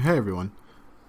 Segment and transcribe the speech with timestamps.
[0.00, 0.52] Hey everyone,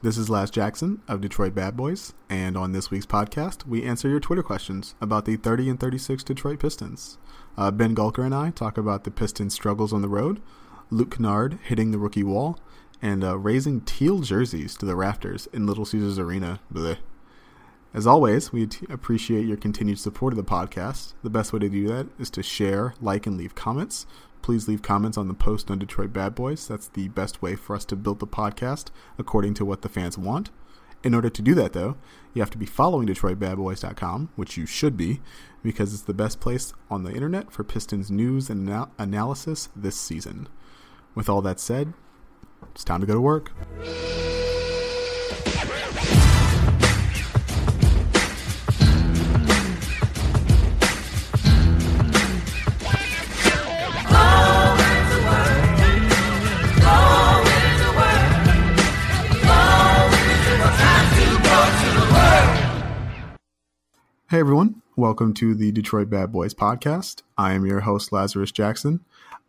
[0.01, 4.09] this is Laz Jackson of Detroit Bad Boys, and on this week's podcast, we answer
[4.09, 7.17] your Twitter questions about the 30 and 36 Detroit Pistons.
[7.57, 10.41] Uh, ben Gulker and I talk about the Pistons' struggles on the road,
[10.89, 12.59] Luke Kennard hitting the rookie wall,
[13.01, 16.59] and uh, raising teal jerseys to the rafters in Little Caesars Arena.
[17.93, 21.13] As always, we t- appreciate your continued support of the podcast.
[21.23, 24.05] The best way to do that is to share, like, and leave comments.
[24.41, 26.67] Please leave comments on the post on Detroit Bad Boys.
[26.67, 28.87] That's the best way for us to build the podcast
[29.17, 30.49] according to what the fans want.
[31.03, 31.95] In order to do that, though,
[32.33, 35.19] you have to be following DetroitBadBoys.com, which you should be,
[35.63, 39.95] because it's the best place on the internet for Pistons news and ana- analysis this
[39.95, 40.47] season.
[41.15, 41.93] With all that said,
[42.71, 43.51] it's time to go to work.
[64.31, 67.21] Hey everyone, welcome to the Detroit Bad Boys podcast.
[67.37, 69.01] I am your host, Lazarus Jackson.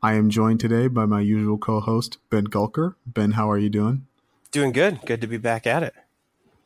[0.03, 2.97] I am joined today by my usual co host, Ben Gulker.
[3.07, 4.09] Ben, how are you doing?
[4.51, 4.99] Doing good.
[5.07, 5.95] Good to be back at it.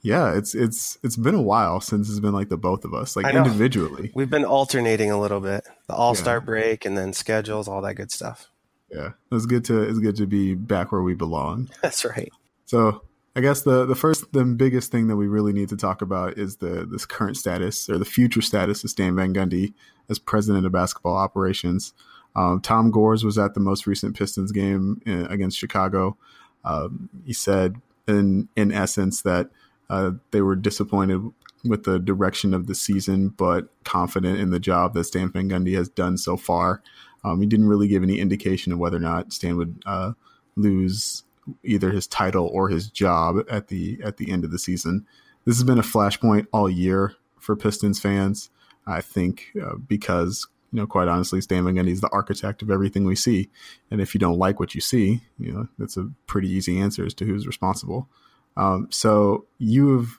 [0.00, 3.17] Yeah, it's it's it's been a while since it's been like the both of us,
[3.17, 4.12] like individually.
[4.14, 5.69] We've been alternating a little bit.
[5.87, 6.44] The all star yeah.
[6.47, 8.48] break and then schedules, all that good stuff.
[8.91, 9.11] Yeah.
[9.31, 11.69] It's good to it's good to be back where we belong.
[11.83, 12.33] That's right.
[12.64, 13.03] So
[13.37, 16.39] I guess the the first the biggest thing that we really need to talk about
[16.39, 19.75] is the this current status or the future status of Stan Van Gundy
[20.09, 21.93] as president of basketball operations.
[22.34, 26.17] Um, Tom Gores was at the most recent Pistons game in, uh, against Chicago.
[26.65, 27.77] Um, he said
[28.09, 29.50] in in essence that
[29.91, 31.21] uh, they were disappointed
[31.62, 35.77] with the direction of the season, but confident in the job that Stan Van Gundy
[35.77, 36.83] has done so far.
[37.23, 40.12] Um, he didn't really give any indication of whether or not Stan would uh,
[40.56, 41.23] lose
[41.63, 45.07] either his title or his job at the at the end of the season.
[45.45, 48.51] This has been a flashpoint all year for Pistons fans.
[48.87, 52.71] I think uh, because you know, quite honestly, Stan Van Gundy is the architect of
[52.71, 53.51] everything we see,
[53.91, 57.05] and if you don't like what you see, you know, that's a pretty easy answer
[57.05, 58.09] as to who's responsible.
[58.56, 60.19] Um, so you have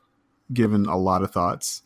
[0.54, 1.82] given a lot of thoughts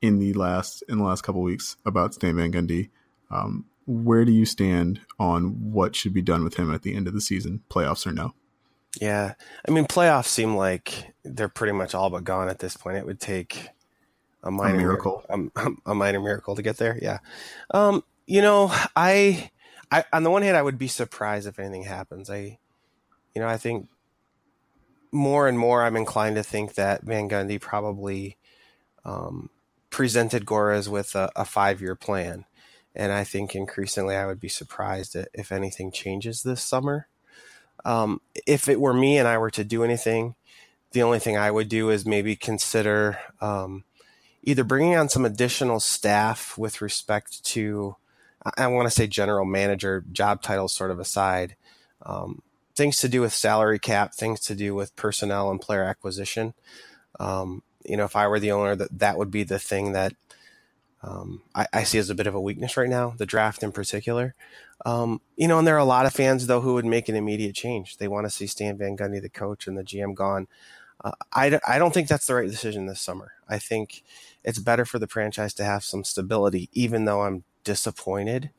[0.00, 2.90] in the last in the last couple weeks about Stan Van Gundy.
[3.30, 7.06] Um, where do you stand on what should be done with him at the end
[7.06, 8.34] of the season, playoffs or no?
[9.00, 9.34] Yeah.
[9.66, 12.96] I mean, playoffs seem like they're pretty much all but gone at this point.
[12.96, 13.68] It would take
[14.42, 16.98] a minor a miracle, a, a, minor miracle to get there.
[17.00, 17.18] Yeah.
[17.72, 19.50] Um, you know, I,
[19.90, 22.30] I, on the one hand, I would be surprised if anything happens.
[22.30, 22.58] I,
[23.34, 23.88] you know, I think
[25.10, 28.36] more and more I'm inclined to think that Van Gundy probably,
[29.04, 29.50] um,
[29.90, 32.46] presented Gores with a, a five year plan.
[32.96, 37.08] And I think increasingly I would be surprised if anything changes this summer.
[37.84, 40.34] Um, if it were me and I were to do anything,
[40.92, 43.84] the only thing I would do is maybe consider um,
[44.42, 47.96] either bringing on some additional staff with respect to,
[48.56, 51.56] I want to say general manager job titles sort of aside,
[52.02, 52.42] um,
[52.74, 56.54] things to do with salary cap, things to do with personnel and player acquisition.
[57.18, 60.14] Um, you know, if I were the owner, that that would be the thing that
[61.06, 63.72] um, I, I, see as a bit of a weakness right now, the draft in
[63.72, 64.34] particular.
[64.86, 67.14] Um, you know, and there are a lot of fans though who would make an
[67.14, 67.98] immediate change.
[67.98, 70.48] They want to see Stan Van Gundy, the coach, and the GM gone.
[71.04, 73.32] Uh, I, I don't think that's the right decision this summer.
[73.48, 74.02] I think
[74.42, 78.50] it's better for the franchise to have some stability, even though I'm disappointed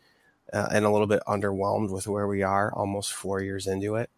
[0.54, 4.12] uh, and a little bit underwhelmed with where we are almost four years into it.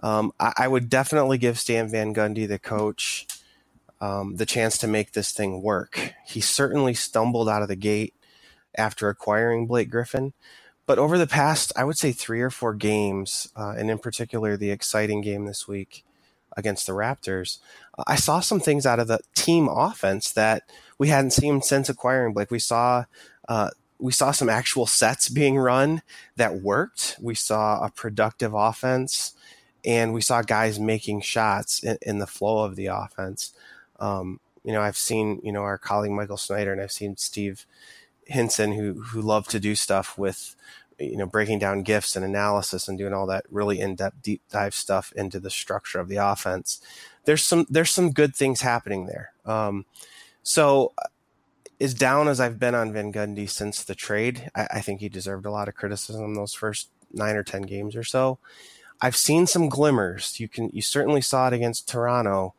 [0.00, 3.26] Um, I, I, would definitely give Stan Van Gundy, the coach,
[4.04, 6.12] um, the chance to make this thing work.
[6.26, 8.12] He certainly stumbled out of the gate
[8.76, 10.34] after acquiring Blake Griffin.
[10.84, 14.58] But over the past, I would say three or four games, uh, and in particular
[14.58, 16.04] the exciting game this week
[16.54, 17.60] against the Raptors,
[17.96, 20.64] uh, I saw some things out of the team offense that
[20.98, 22.50] we hadn't seen since acquiring Blake.
[22.50, 23.06] We saw
[23.48, 26.02] uh, we saw some actual sets being run
[26.36, 27.16] that worked.
[27.22, 29.32] We saw a productive offense,
[29.82, 33.54] and we saw guys making shots in, in the flow of the offense.
[34.00, 37.66] Um, you know, I've seen, you know, our colleague Michael Snyder and I've seen Steve
[38.26, 40.56] Hinson who, who love to do stuff with,
[40.98, 44.74] you know, breaking down gifts and analysis and doing all that really in-depth deep dive
[44.74, 46.80] stuff into the structure of the offense.
[47.24, 49.32] There's some, there's some good things happening there.
[49.44, 49.84] Um,
[50.42, 50.92] so
[51.80, 55.08] as down as I've been on Van Gundy since the trade, I, I think he
[55.08, 58.38] deserved a lot of criticism those first nine or 10 games or so.
[59.00, 60.40] I've seen some glimmers.
[60.40, 62.54] You can, you certainly saw it against Toronto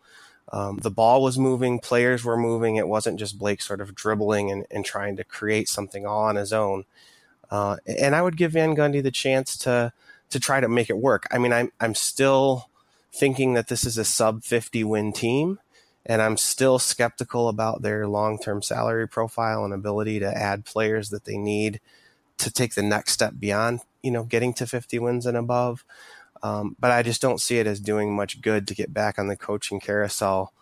[0.52, 2.76] um, the ball was moving, players were moving.
[2.76, 6.36] It wasn't just Blake sort of dribbling and, and trying to create something all on
[6.36, 6.86] his own.
[7.50, 9.92] Uh, and I would give Van Gundy the chance to
[10.30, 11.28] to try to make it work.
[11.32, 12.70] I mean, I'm I'm still
[13.16, 15.60] thinking that this is a sub 50 win team.
[16.06, 21.10] And I'm still skeptical about their long term salary profile and ability to add players
[21.10, 21.80] that they need
[22.38, 25.84] to take the next step beyond, you know, getting to 50 wins and above.
[26.46, 29.26] Um, but I just don't see it as doing much good to get back on
[29.26, 30.54] the coaching carousel,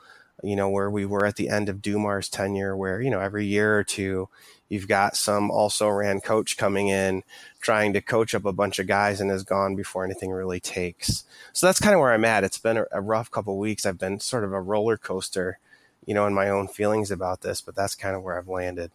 [0.41, 3.45] you know, where we were at the end of Dumar's tenure, where, you know, every
[3.45, 4.29] year or two,
[4.69, 7.21] you've got some also ran coach coming in
[7.59, 11.25] trying to coach up a bunch of guys and is gone before anything really takes.
[11.51, 12.45] So that's kind of where I'm at.
[12.45, 13.85] It's been a, a rough couple weeks.
[13.85, 15.59] I've been sort of a roller coaster,
[16.05, 18.91] you know, in my own feelings about this, but that's kind of where I've landed.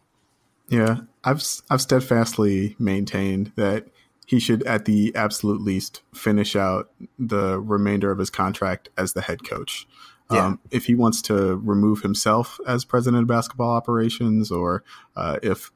[0.71, 3.89] Yeah, I've I've steadfastly maintained that
[4.29, 9.23] he should, at the absolute least, finish out the remainder of his contract as the
[9.23, 9.89] head coach.
[10.31, 10.45] Yeah.
[10.45, 14.85] Um, if he wants to remove himself as president of basketball operations, or
[15.17, 15.71] uh, if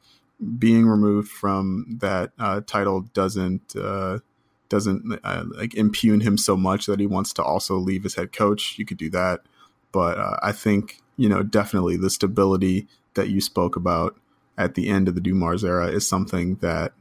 [0.59, 4.19] being removed from that uh, title doesn't uh,
[4.69, 8.33] doesn't uh, like impugn him so much that he wants to also leave as head
[8.33, 9.41] coach, you could do that.
[9.93, 14.15] But uh, I think you know definitely the stability that you spoke about
[14.59, 16.93] at the end of the Dumars era is something that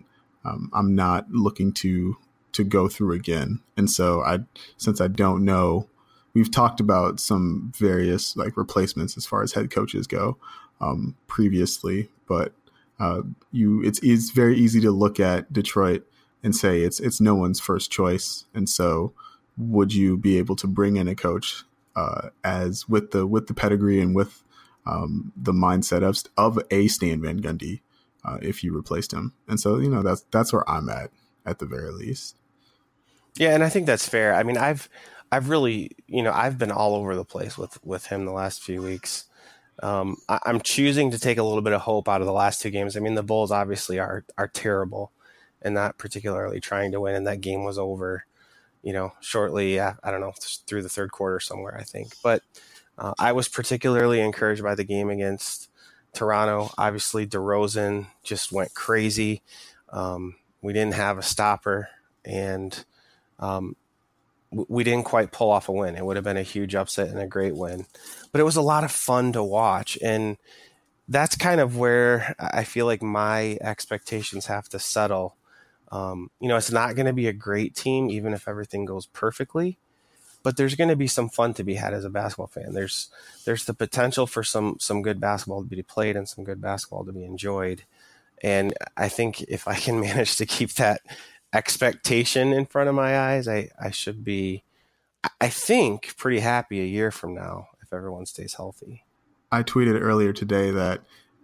[0.44, 2.18] um, I'm not looking to
[2.54, 3.62] to go through again.
[3.78, 4.40] And so I,
[4.78, 5.88] since I don't know,
[6.34, 10.38] we've talked about some various like replacements as far as head coaches go
[10.80, 12.54] um, previously, but
[13.00, 13.22] uh,
[13.52, 16.06] you it's it's very easy to look at Detroit
[16.44, 18.46] and say it's it's no one's first choice.
[18.54, 19.14] And so,
[19.58, 21.64] would you be able to bring in a coach
[21.96, 24.44] uh, as with the with the pedigree and with
[24.86, 27.82] um, the mindset of of a Stan Van Gundy
[28.24, 29.34] uh, if you replaced him.
[29.48, 31.12] And so, you know, that's that's where I'm at
[31.46, 32.38] at the very least.
[33.36, 34.34] Yeah, and I think that's fair.
[34.34, 34.90] I mean, I've
[35.32, 38.62] I've really, you know, I've been all over the place with with him the last
[38.62, 39.26] few weeks.
[39.82, 42.62] Um, I, am choosing to take a little bit of hope out of the last
[42.62, 42.96] two games.
[42.96, 45.12] I mean, the Bulls obviously are are terrible
[45.62, 48.26] and not particularly trying to win, and that game was over,
[48.84, 49.80] you know, shortly.
[49.80, 50.34] I don't know
[50.68, 52.14] through the third quarter somewhere, I think.
[52.22, 52.44] But
[52.98, 55.70] uh, I was particularly encouraged by the game against
[56.14, 56.72] Toronto.
[56.78, 59.42] Obviously, DeRozan just went crazy.
[59.90, 61.90] Um, we didn't have a stopper,
[62.24, 62.84] and
[63.40, 63.76] um,
[64.52, 65.96] we didn't quite pull off a win.
[65.96, 67.86] It would have been a huge upset and a great win,
[68.32, 69.98] but it was a lot of fun to watch.
[70.02, 70.38] And
[71.08, 75.36] that's kind of where I feel like my expectations have to settle.
[75.92, 79.08] Um, you know, it's not going to be a great team, even if everything goes
[79.08, 79.78] perfectly
[80.44, 82.74] but there's going to be some fun to be had as a basketball fan.
[82.74, 83.10] There's
[83.46, 87.06] there's the potential for some some good basketball to be played and some good basketball
[87.06, 87.84] to be enjoyed.
[88.44, 91.02] And I think if I can manage to keep that
[91.54, 94.64] expectation in front of my eyes, I, I should be,
[95.40, 99.06] I think, pretty happy a year from now if everyone stays healthy.
[99.52, 101.02] I tweeted earlier today that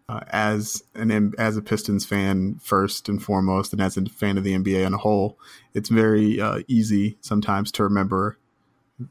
[0.09, 4.45] uh, as an as a Pistons fan first and foremost, and as a fan of
[4.45, 5.37] the NBA on a whole,
[5.73, 8.37] it's very uh, easy sometimes to remember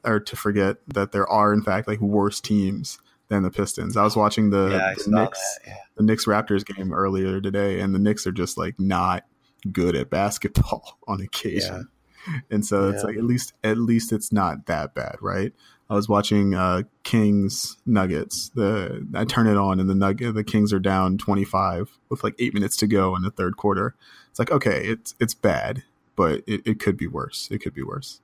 [0.05, 2.99] or to forget that there are in fact like worse teams
[3.29, 3.97] than the Pistons.
[3.97, 5.77] I was watching the, yeah, the Knicks yeah.
[5.97, 9.25] the Knicks Raptors game earlier today, and the Knicks are just like not
[9.73, 11.89] good at basketball on occasion.
[12.27, 12.41] Yeah.
[12.51, 15.53] And so it's like at least at least it's not that bad, right?
[15.89, 18.51] I was watching uh, Kings Nuggets.
[18.55, 22.25] The I turn it on and the Nugget the Kings are down twenty five with
[22.25, 23.95] like eight minutes to go in the third quarter.
[24.31, 25.85] It's like okay, it's it's bad,
[26.17, 27.49] but it, it could be worse.
[27.53, 28.21] It could be worse.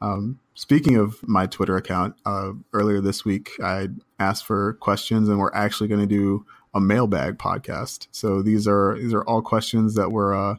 [0.00, 5.38] Um, speaking of my Twitter account, uh, earlier this week I asked for questions, and
[5.38, 8.08] we're actually going to do a mailbag podcast.
[8.10, 10.56] So these are these are all questions that were uh,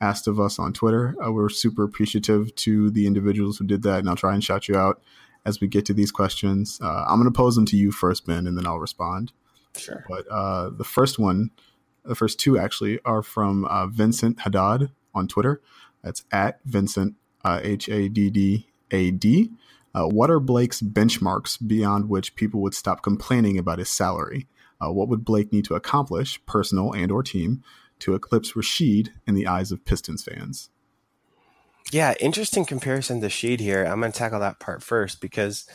[0.00, 1.14] asked of us on Twitter.
[1.24, 4.68] Uh, we're super appreciative to the individuals who did that, and I'll try and shout
[4.68, 5.02] you out
[5.44, 6.78] as we get to these questions.
[6.82, 9.32] Uh, I'm going to pose them to you first, Ben, and then I'll respond.
[9.76, 10.04] Sure.
[10.08, 11.50] But uh, the first one,
[12.04, 15.60] the first two actually, are from uh, Vincent Haddad on Twitter.
[16.02, 19.24] That's at Vincent H A D D AD.
[19.96, 24.46] Uh, what are Blake's benchmarks beyond which people would stop complaining about his salary?
[24.78, 27.64] Uh, what would Blake need to accomplish, personal and or team,
[28.00, 30.68] to eclipse Rasheed in the eyes of Pistons fans?
[31.92, 33.84] Yeah, interesting comparison to Sheed here.
[33.84, 35.66] I'm going to tackle that part first because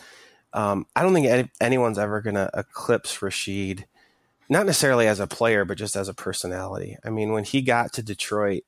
[0.54, 3.86] um, I don't think any, anyone's ever going to eclipse Rasheed,
[4.50, 6.98] not necessarily as a player, but just as a personality.
[7.04, 8.64] I mean, when he got to Detroit,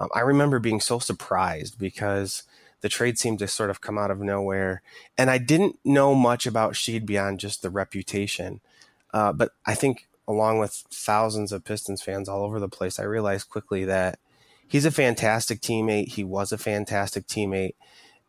[0.00, 2.44] um, I remember being so surprised because–
[2.80, 4.82] the trade seemed to sort of come out of nowhere.
[5.16, 8.60] And I didn't know much about Sheed beyond just the reputation.
[9.12, 13.04] Uh, but I think, along with thousands of Pistons fans all over the place, I
[13.04, 14.18] realized quickly that
[14.66, 16.08] he's a fantastic teammate.
[16.08, 17.74] He was a fantastic teammate.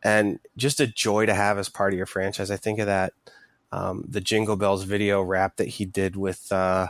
[0.01, 2.49] And just a joy to have as part of your franchise.
[2.49, 3.13] I think of that,
[3.71, 6.87] um, the Jingle Bells video rap that he did with uh,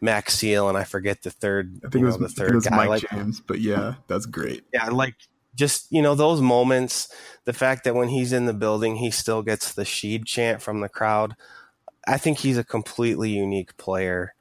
[0.00, 1.80] Max Seal, and I forget the third.
[1.84, 2.76] I think it was, the third was guy.
[2.76, 4.64] Mike like, James, but yeah, that's great.
[4.72, 5.14] Yeah, I like
[5.56, 7.08] just you know those moments,
[7.44, 10.80] the fact that when he's in the building, he still gets the Sheed chant from
[10.80, 11.34] the crowd.
[12.06, 14.34] I think he's a completely unique player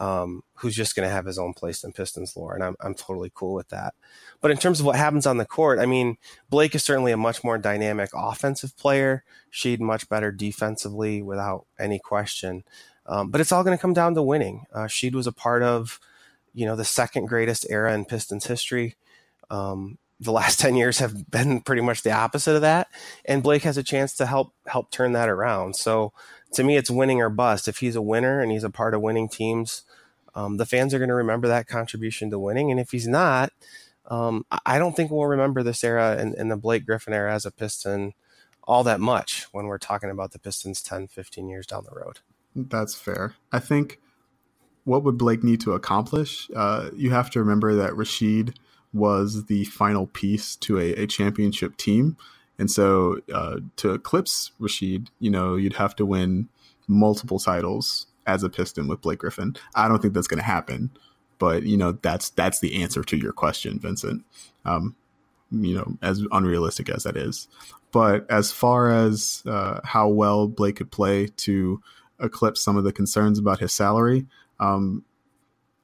[0.00, 2.94] um, who's just going to have his own place in Pistons lore, and I'm I'm
[2.94, 3.94] totally cool with that.
[4.40, 7.16] But in terms of what happens on the court, I mean, Blake is certainly a
[7.16, 9.24] much more dynamic offensive player.
[9.52, 12.62] Sheed much better defensively, without any question.
[13.06, 14.66] Um, but it's all going to come down to winning.
[14.72, 15.98] Uh, Sheed was a part of,
[16.52, 18.96] you know, the second greatest era in Pistons history.
[19.50, 22.88] Um, the last 10 years have been pretty much the opposite of that.
[23.24, 25.76] And blake has a chance to help help turn that around.
[25.76, 26.12] So
[26.52, 27.68] to me it's winning or bust.
[27.68, 29.82] If he's a winner and he's a part of winning teams
[30.34, 32.70] um, the fans are going to remember that contribution to winning.
[32.70, 33.52] And if he's not
[34.10, 37.50] um, i don't think we'll remember this era and, the blake griffin era as a
[37.50, 38.14] piston
[38.64, 42.20] all that much when we're talking about the pistons 10 15 years down the road.
[42.54, 43.34] That's fair.
[43.52, 44.00] I think
[44.84, 48.56] what would blake need to accomplish uh, you have to remember that rasheed
[48.92, 52.16] was the final piece to a, a championship team.
[52.58, 56.48] And so uh, to eclipse Rasheed, you know, you'd have to win
[56.88, 59.56] multiple titles as a Piston with Blake Griffin.
[59.74, 60.90] I don't think that's going to happen,
[61.38, 64.24] but you know, that's that's the answer to your question, Vincent.
[64.64, 64.96] Um,
[65.50, 67.48] you know, as unrealistic as that is.
[67.90, 71.80] But as far as uh, how well Blake could play to
[72.20, 74.26] eclipse some of the concerns about his salary,
[74.60, 75.04] um,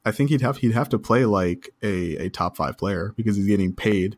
[0.04, 3.36] I think he'd have he'd have to play like a, a top five player because
[3.36, 4.16] he's getting paid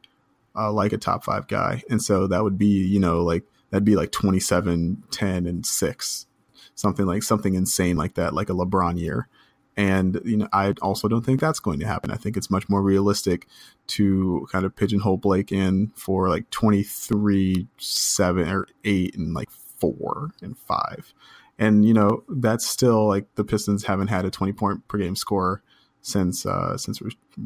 [0.56, 3.84] uh, like a top five guy, and so that would be you know like that'd
[3.84, 6.26] be like 27, 10, and six,
[6.74, 9.28] something like something insane like that, like a LeBron year.
[9.76, 12.10] And you know, I also don't think that's going to happen.
[12.10, 13.46] I think it's much more realistic
[13.88, 20.30] to kind of pigeonhole Blake in for like 23, seven or eight, and like four
[20.40, 21.12] and five.
[21.58, 25.16] And you know, that's still like the Pistons haven't had a 20 point per game
[25.16, 25.62] score
[26.06, 27.00] since uh, since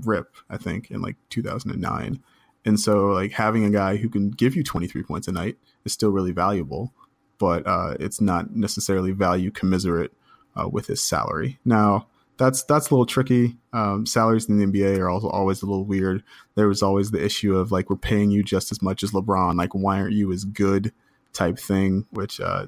[0.05, 2.23] Rip, I think, in like 2009.
[2.67, 5.95] And so, like having a guy who can give you 23 points a night is
[5.95, 6.93] still really valuable,
[7.39, 10.13] but uh, it's not necessarily value commiserate
[10.55, 11.59] uh, with his salary.
[11.65, 13.57] Now, that's that's a little tricky.
[13.73, 16.23] Um, salaries in the NBA are also always a little weird.
[16.55, 19.57] There was always the issue of like we're paying you just as much as LeBron.
[19.57, 20.93] Like, why aren't you as good?
[21.33, 22.67] Type thing, which uh,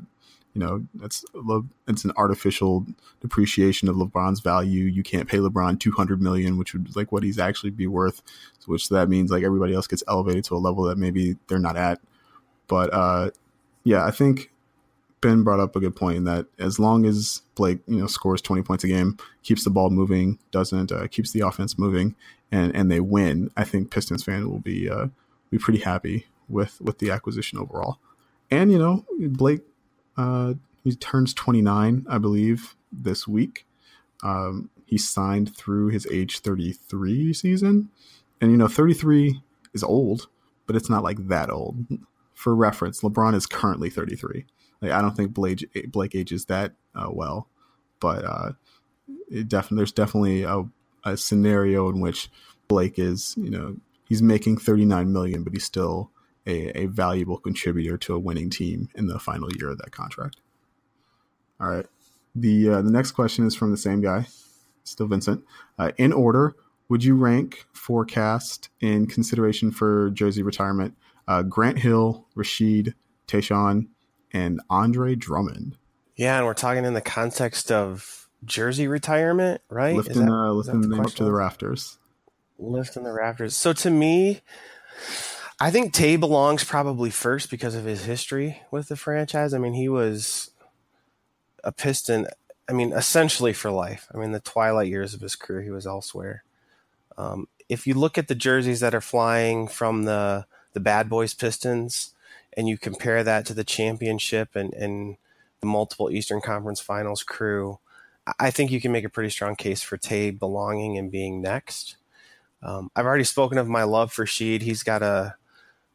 [0.55, 1.25] you know that's
[1.89, 2.87] it's an artificial
[3.21, 4.85] depreciation of LeBron's value.
[4.85, 8.23] You can't pay LeBron two hundred million, which would like what he's actually be worth.
[8.67, 11.77] Which that means like everybody else gets elevated to a level that maybe they're not
[11.77, 12.01] at.
[12.69, 13.31] But uh,
[13.85, 14.51] yeah, I think
[15.23, 18.43] Ben brought up a good point in that as long as Blake you know scores
[18.43, 22.15] twenty points a game, keeps the ball moving, doesn't uh, keeps the offense moving,
[22.51, 25.07] and and they win, I think Pistons fan will be uh,
[25.51, 27.99] be pretty happy with with the acquisition overall.
[28.51, 29.63] And you know Blake
[30.17, 30.55] uh,
[30.85, 33.67] he turns 29, I believe, this week.
[34.23, 37.89] Um, he signed through his age 33 season.
[38.41, 39.41] And, you know, 33
[39.73, 40.29] is old,
[40.67, 41.87] but it's not like that old.
[42.35, 44.47] For reference, LeBron is currently 33.
[44.81, 47.49] Like, I don't think Blake, Blake ages that uh, well,
[48.01, 48.53] but uh,
[49.47, 50.65] definitely there's definitely a,
[51.05, 52.31] a scenario in which
[52.67, 53.77] Blake is, you know,
[54.09, 56.11] he's making 39 million, but he's still
[56.47, 60.37] a, a valuable contributor to a winning team in the final year of that contract.
[61.61, 61.87] All right.
[62.35, 64.27] The uh, the next question is from the same guy,
[64.85, 65.45] still Vincent.
[65.79, 66.57] Uh, in order,
[66.89, 70.97] would you rank forecast in consideration for jersey retirement
[71.29, 72.95] uh, Grant Hill, Rasheed,
[73.29, 73.89] Tayshaun,
[74.33, 75.77] and Andre Drummond?
[76.17, 79.97] Yeah, and we're talking in the context of jersey retirement, right?
[79.97, 81.99] Lifting, that, uh, lifting the them up to the rafters.
[82.59, 83.57] Lifting the rafters.
[83.57, 84.41] So to me,
[85.63, 89.55] I think Tay belongs probably first because of his history with the franchise.
[89.55, 90.51] I mean, he was
[91.63, 92.27] a Piston.
[92.69, 94.09] I mean, essentially for life.
[94.13, 96.43] I mean, the twilight years of his career, he was elsewhere.
[97.17, 101.33] Um, if you look at the jerseys that are flying from the the Bad Boys
[101.33, 102.13] Pistons,
[102.57, 105.17] and you compare that to the championship and and
[105.61, 107.79] the multiple Eastern Conference Finals crew,
[108.41, 111.99] I think you can make a pretty strong case for Tay belonging and being next.
[112.65, 114.63] Um, I've already spoken of my love for Sheed.
[114.63, 115.37] He's got a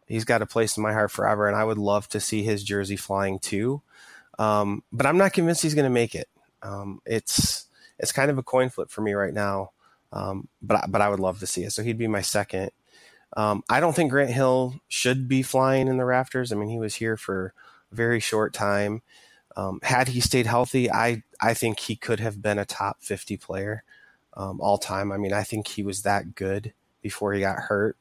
[0.08, 2.64] he's got a place in my heart forever, and I would love to see his
[2.64, 3.82] jersey flying too.
[4.40, 6.28] Um, but I'm not convinced he's going to make it.
[6.62, 7.68] Um, it's
[8.00, 9.72] it's kind of a coin flip for me right now.
[10.12, 11.72] Um, but but I would love to see it.
[11.72, 12.72] So he'd be my second.
[13.36, 16.52] Um, I don't think Grant Hill should be flying in the rafters.
[16.52, 17.54] I mean, he was here for
[17.92, 19.02] a very short time.
[19.56, 23.38] Um, had he stayed healthy, I I think he could have been a top 50
[23.38, 23.84] player
[24.36, 25.12] um, all time.
[25.12, 27.98] I mean, I think he was that good before he got hurt.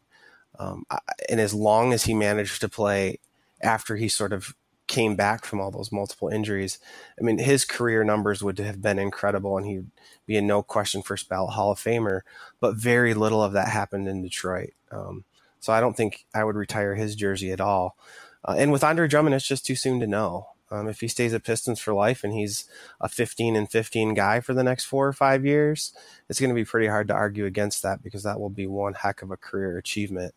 [0.58, 0.84] Um,
[1.28, 3.18] and as long as he managed to play
[3.62, 4.54] after he sort of
[4.86, 6.78] came back from all those multiple injuries,
[7.20, 9.90] I mean, his career numbers would have been incredible and he'd
[10.26, 12.20] be a no question first ballot Hall of Famer.
[12.60, 14.74] But very little of that happened in Detroit.
[14.90, 15.24] Um,
[15.60, 17.96] So I don't think I would retire his jersey at all.
[18.44, 20.48] Uh, and with Andre Drummond, it's just too soon to know.
[20.70, 22.64] Um, if he stays at Pistons for life and he's
[23.00, 25.92] a 15 and 15 guy for the next four or five years,
[26.28, 28.94] it's going to be pretty hard to argue against that because that will be one
[28.94, 30.34] heck of a career achievement.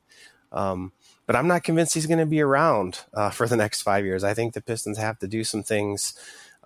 [0.52, 0.92] Um,
[1.26, 4.24] but I'm not convinced he's going to be around uh, for the next five years.
[4.24, 6.14] I think the Pistons have to do some things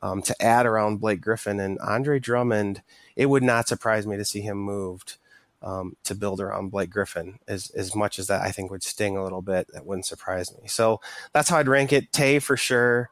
[0.01, 2.82] um, to add around Blake Griffin and Andre Drummond.
[3.15, 5.17] It would not surprise me to see him moved
[5.62, 9.17] um, to build around Blake Griffin as as much as that I think would sting
[9.17, 9.67] a little bit.
[9.74, 10.67] That wouldn't surprise me.
[10.67, 11.00] So
[11.32, 12.12] that's how I'd rank it.
[12.12, 13.10] Tay for sure.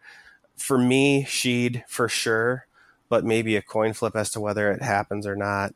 [0.62, 2.68] For me, Sheed for sure,
[3.10, 5.74] but maybe a coin flip as to whether it happens or not.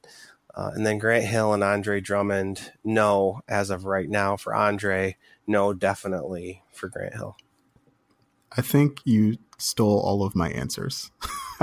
[0.53, 4.37] Uh, and then Grant Hill and Andre Drummond, no, as of right now.
[4.37, 7.35] For Andre, no, definitely for Grant Hill.
[8.55, 11.11] I think you stole all of my answers.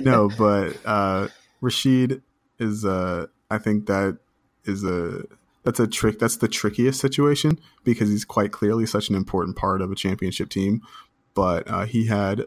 [0.00, 1.28] no, but uh,
[1.60, 2.22] Rasheed
[2.58, 4.18] is uh, I think that
[4.64, 5.24] is a
[5.64, 6.20] that's a trick.
[6.20, 10.48] That's the trickiest situation because he's quite clearly such an important part of a championship
[10.48, 10.80] team.
[11.36, 12.46] But uh, he had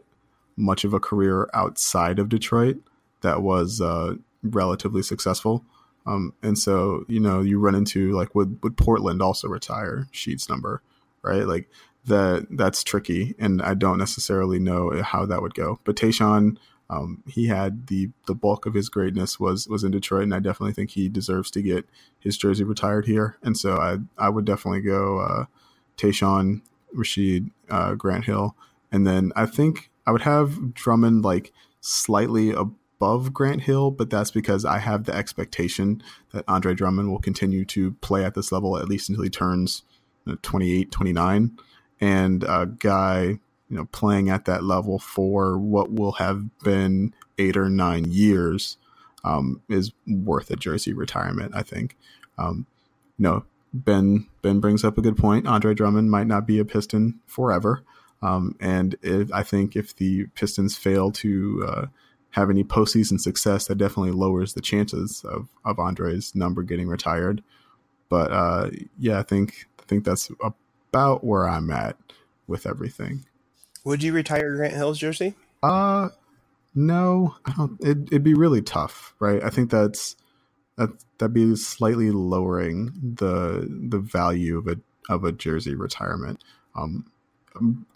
[0.56, 2.76] much of a career outside of Detroit
[3.22, 5.64] that was uh, relatively successful.
[6.04, 10.48] Um, and so, you know, you run into like would would Portland also retire Sheed's
[10.48, 10.82] number,
[11.22, 11.46] right?
[11.46, 11.70] Like
[12.06, 15.80] that that's tricky, and I don't necessarily know how that would go.
[15.84, 16.58] But Tayshaun
[16.90, 20.40] um, he had the the bulk of his greatness was was in Detroit, and I
[20.40, 23.38] definitely think he deserves to get his jersey retired here.
[23.42, 25.44] And so I I would definitely go uh,
[26.96, 28.56] Rasheed, uh, Grant Hill,
[28.92, 34.30] and then I think I would have Drummond like slightly above Grant Hill, but that's
[34.30, 38.76] because I have the expectation that Andre Drummond will continue to play at this level
[38.76, 39.82] at least until he turns
[40.42, 41.58] 28, 29.
[42.00, 47.56] And a guy you know, playing at that level for what will have been eight
[47.56, 48.76] or nine years
[49.22, 51.52] um, is worth a jersey retirement.
[51.54, 51.96] I think.
[52.36, 52.66] Um,
[53.16, 55.46] you know, Ben Ben brings up a good point.
[55.46, 57.84] Andre Drummond might not be a Piston forever,
[58.22, 58.96] um, and
[59.32, 61.86] I think if the Pistons fail to uh,
[62.30, 67.42] have any postseason success, that definitely lowers the chances of of Andre's number getting retired.
[68.08, 70.30] But uh, yeah, I think I think that's
[70.92, 71.96] about where I'm at
[72.46, 73.24] with everything.
[73.84, 75.34] Would you retire Grant Hill's jersey?
[75.62, 76.10] Uh
[76.74, 77.80] no, I don't.
[77.80, 79.42] It, it'd be really tough, right?
[79.42, 80.16] I think that's
[80.76, 84.76] that that'd be slightly lowering the the value of a
[85.12, 86.42] of a jersey retirement.
[86.76, 87.10] Um,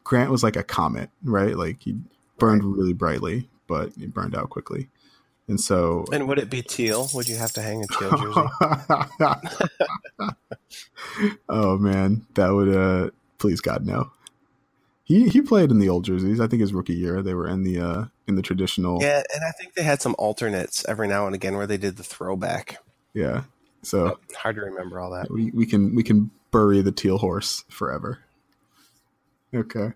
[0.04, 1.56] Grant was like a comet, right?
[1.56, 1.96] Like he
[2.38, 4.88] burned really brightly, but he burned out quickly.
[5.46, 7.08] And so, and would it be teal?
[7.12, 8.48] Would you have to hang a teal jersey?
[11.48, 14.10] oh man, that would uh, please God no.
[15.04, 16.40] He he played in the old jerseys.
[16.40, 19.02] I think his rookie year they were in the uh in the traditional.
[19.02, 21.98] Yeah, and I think they had some alternates every now and again where they did
[21.98, 22.78] the throwback.
[23.12, 23.42] Yeah.
[23.82, 25.30] So hard to remember all that.
[25.30, 28.20] We we can we can bury the teal horse forever.
[29.54, 29.92] Okay.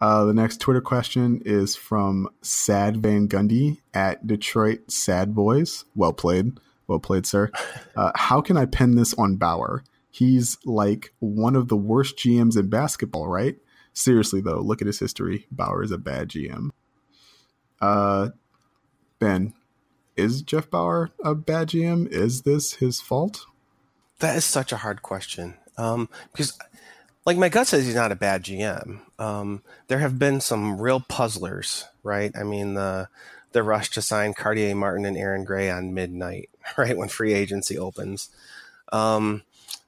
[0.00, 5.84] Uh, the next Twitter question is from Sad Van Gundy at Detroit Sad Boys.
[5.94, 6.58] Well played.
[6.86, 7.50] Well played, sir.
[7.94, 9.84] Uh, how can I pin this on Bower?
[10.10, 13.56] He's like one of the worst GMs in basketball, right?
[13.92, 15.46] seriously though, look at his history.
[15.50, 16.70] Bower is a bad GM.
[17.80, 18.30] Uh,
[19.18, 19.54] Ben,
[20.16, 22.08] is Jeff Bower a bad GM?
[22.08, 23.46] Is this his fault?
[24.20, 25.54] That is such a hard question.
[25.76, 26.58] Um, because,
[27.24, 29.00] like my gut says, he's not a bad GM.
[29.18, 32.32] Um, there have been some real puzzlers, right?
[32.36, 33.08] I mean the
[33.52, 37.78] the rush to sign Cartier Martin and Aaron Gray on midnight, right when free agency
[37.78, 38.30] opens.
[38.92, 39.42] Um,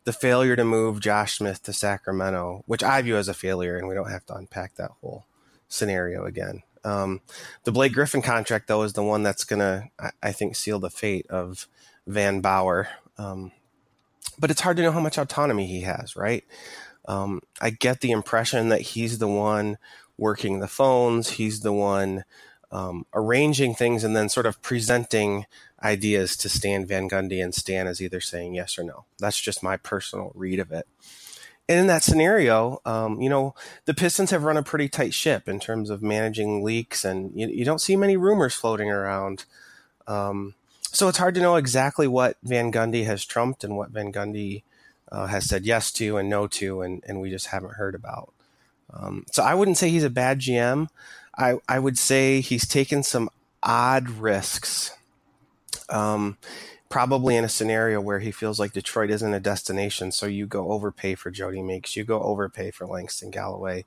[0.05, 3.88] the failure to move Josh Smith to Sacramento, which I view as a failure, and
[3.88, 5.25] we don't have to unpack that whole
[5.68, 6.62] scenario again.
[6.85, 7.23] Um,
[7.64, 9.88] the Blake Griffin contract, though, is the one that's going to,
[10.23, 11.66] I, think, seal the fate of
[12.07, 12.88] Van Bower.
[13.16, 13.53] Um,
[14.38, 16.44] but it's hard to know how much autonomy he has, right?
[17.07, 19.79] Um, I get the impression that he's the one
[20.17, 22.25] working the phones, he's the one
[22.71, 25.47] um, arranging things, and then sort of presenting
[25.83, 29.05] ideas to Stan Van Gundy, and Stan is either saying yes or no.
[29.19, 30.87] That's just my personal read of it.
[31.69, 33.55] And in that scenario, um, you know,
[33.87, 37.49] the Pistons have run a pretty tight ship in terms of managing leaks, and you,
[37.49, 39.45] you don't see many rumors floating around.
[40.07, 44.12] Um, so it's hard to know exactly what Van Gundy has trumped and what Van
[44.12, 44.62] Gundy
[45.14, 48.33] uh, has said yes to and no to, and, and we just haven't heard about.
[48.92, 50.88] Um, so I wouldn't say he's a bad GM.
[51.38, 53.31] I, I would say he's taken some
[53.62, 54.90] odd risks
[55.88, 56.37] um,
[56.88, 60.72] probably in a scenario where he feels like Detroit isn't a destination, so you go
[60.72, 63.85] overpay for Jody Meeks, you go overpay for Langston Galloway.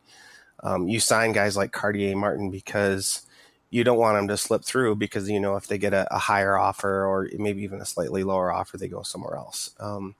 [0.64, 3.26] Um, you sign guys like Cartier Martin because
[3.70, 6.18] you don't want them to slip through because you know if they get a, a
[6.18, 9.72] higher offer or maybe even a slightly lower offer, they go somewhere else.
[9.80, 10.16] Um,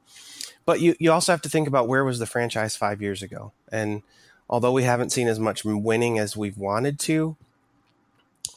[0.68, 3.54] but you, you also have to think about where was the franchise five years ago.
[3.72, 4.04] And
[4.50, 7.38] although we haven't seen as much winning as we've wanted to,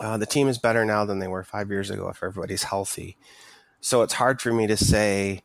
[0.00, 3.16] uh, the team is better now than they were five years ago if everybody's healthy.
[3.80, 5.42] So it's hard for me to say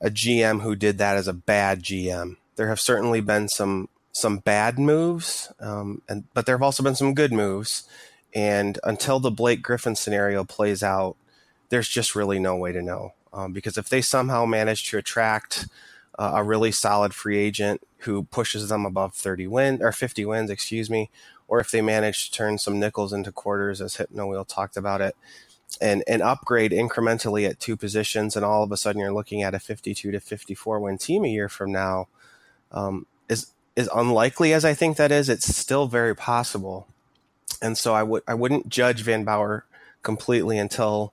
[0.00, 2.38] a GM who did that is a bad GM.
[2.56, 6.94] There have certainly been some some bad moves, um, and but there have also been
[6.94, 7.86] some good moves.
[8.34, 11.16] And until the Blake Griffin scenario plays out,
[11.68, 13.12] there's just really no way to know.
[13.34, 15.66] Um, because if they somehow manage to attract
[16.18, 20.50] uh, a really solid free agent who pushes them above 30 wins or 50 wins,
[20.50, 21.10] excuse me,
[21.48, 25.00] or if they manage to turn some nickels into quarters, as Hypno Wheel talked about
[25.00, 25.16] it,
[25.80, 29.54] and and upgrade incrementally at two positions, and all of a sudden you're looking at
[29.54, 32.08] a 52 to 54 win team a year from now,
[32.70, 35.28] um, is is unlikely as I think that is.
[35.28, 36.86] It's still very possible,
[37.60, 39.66] and so I would I wouldn't judge Van Bower
[40.02, 41.12] completely until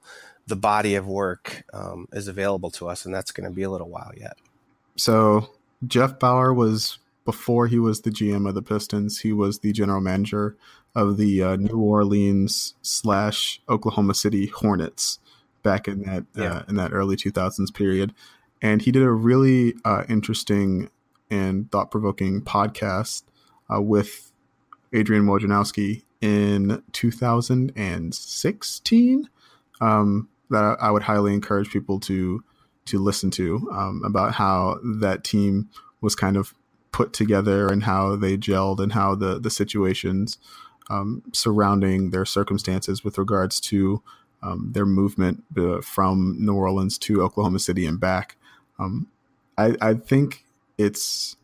[0.52, 3.70] the body of work um, is available to us, and that's going to be a
[3.70, 4.36] little while yet.
[4.98, 5.50] So
[5.88, 9.22] Jeff Bower was before he was the GM of the Pistons.
[9.22, 10.58] He was the general manager
[10.94, 15.20] of the uh, New Orleans slash Oklahoma City Hornets
[15.64, 16.54] back in that uh, yeah.
[16.54, 18.14] uh, in that early 2000s period,
[18.62, 20.90] and he did a really uh, interesting
[21.30, 23.24] and thought provoking podcast
[23.74, 24.34] uh, with
[24.92, 29.30] Adrian Wojnarowski in 2016
[29.80, 32.44] um, that I would highly encourage people to
[32.86, 35.70] to listen to um, about how that team
[36.02, 36.54] was kind of
[36.92, 40.38] put together and how they gelled and how the the situations
[40.90, 44.04] um, surrounding their circumstances with regards to
[44.44, 48.36] um, their movement uh, from New Orleans to Oklahoma City and back.
[48.80, 49.08] Um,
[49.58, 50.46] I, I think
[50.78, 51.38] it's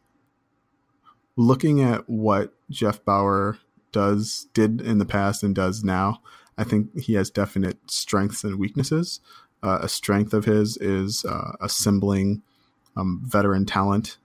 [1.36, 3.60] looking at what Jeff Bower
[3.92, 6.22] does did in the past and does now.
[6.58, 9.20] I think he has definite strengths and weaknesses.
[9.64, 12.42] Uh, a strength of his is uh, assembling
[12.96, 14.18] um, veteran talent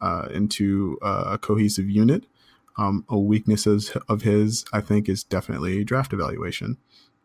[0.00, 2.24] uh, into a cohesive unit.
[2.78, 6.78] Um, a weaknesses of his, I think, is definitely draft evaluation.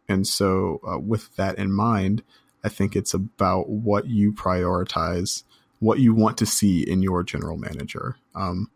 [0.10, 2.24] And so, uh, with that in mind,
[2.64, 5.44] I think it's about what you prioritize,
[5.80, 8.18] what you want to see in your general manager.
[8.34, 8.70] Um,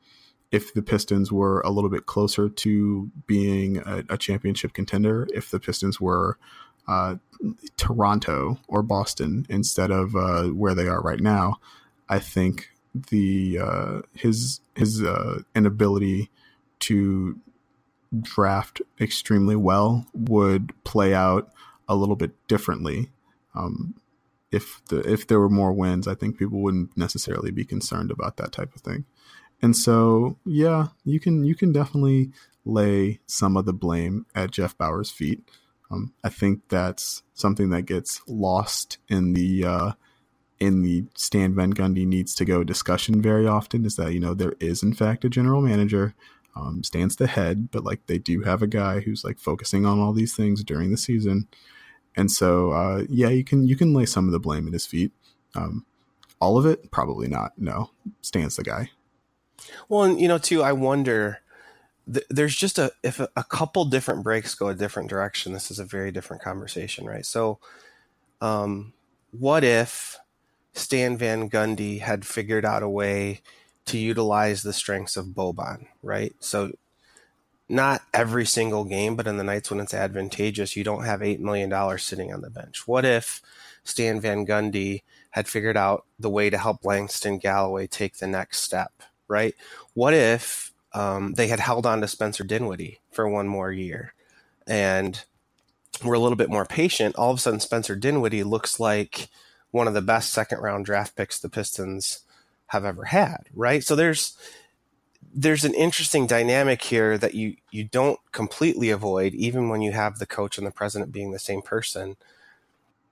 [0.51, 5.51] if the Pistons were a little bit closer to being a, a championship contender, if
[5.51, 6.38] the Pistons were
[6.88, 7.15] uh,
[7.77, 11.57] Toronto or Boston instead of uh, where they are right now,
[12.07, 16.31] I think the uh, his his uh, inability
[16.79, 17.38] to
[18.19, 21.51] draft extremely well would play out
[21.88, 23.12] a little bit differently.
[23.53, 23.95] Um,
[24.51, 28.38] if the if there were more wins, I think people wouldn't necessarily be concerned about
[28.38, 29.05] that type of thing.
[29.61, 32.31] And so, yeah, you can you can definitely
[32.65, 35.43] lay some of the blame at Jeff Bower's feet.
[35.91, 39.91] Um, I think that's something that gets lost in the uh,
[40.59, 43.85] in the Stan Van Gundy needs to go discussion very often.
[43.85, 46.13] Is that you know there is in fact a general manager,
[46.55, 49.99] um, stands the head, but like they do have a guy who's like focusing on
[49.99, 51.47] all these things during the season,
[52.15, 54.85] and so uh, yeah, you can you can lay some of the blame at his
[54.85, 55.11] feet.
[55.55, 55.85] Um,
[56.39, 57.53] all of it, probably not.
[57.57, 57.91] No,
[58.21, 58.91] Stan's the guy.
[59.87, 61.39] Well, and you know, too, I wonder.
[62.11, 65.53] Th- there's just a if a, a, couple different breaks go a different direction.
[65.53, 67.25] This is a very different conversation, right?
[67.25, 67.59] So,
[68.41, 68.93] um,
[69.31, 70.17] what if
[70.73, 73.41] Stan Van Gundy had figured out a way
[73.85, 76.33] to utilize the strengths of Boban, right?
[76.39, 76.71] So,
[77.67, 81.39] not every single game, but in the nights when it's advantageous, you don't have $8
[81.39, 82.87] million sitting on the bench.
[82.87, 83.41] What if
[83.83, 88.61] Stan Van Gundy had figured out the way to help Langston Galloway take the next
[88.61, 89.55] step, right?
[89.93, 94.13] What if um, they had held on to Spencer Dinwiddie for one more year
[94.67, 95.23] and
[96.03, 97.15] we're a little bit more patient?
[97.15, 99.29] All of a sudden, Spencer Dinwiddie looks like
[99.71, 102.21] one of the best second round draft picks the Pistons
[102.67, 103.83] have ever had, right?
[103.83, 104.37] So there's
[105.33, 110.17] there's an interesting dynamic here that you you don't completely avoid, even when you have
[110.17, 112.17] the coach and the president being the same person.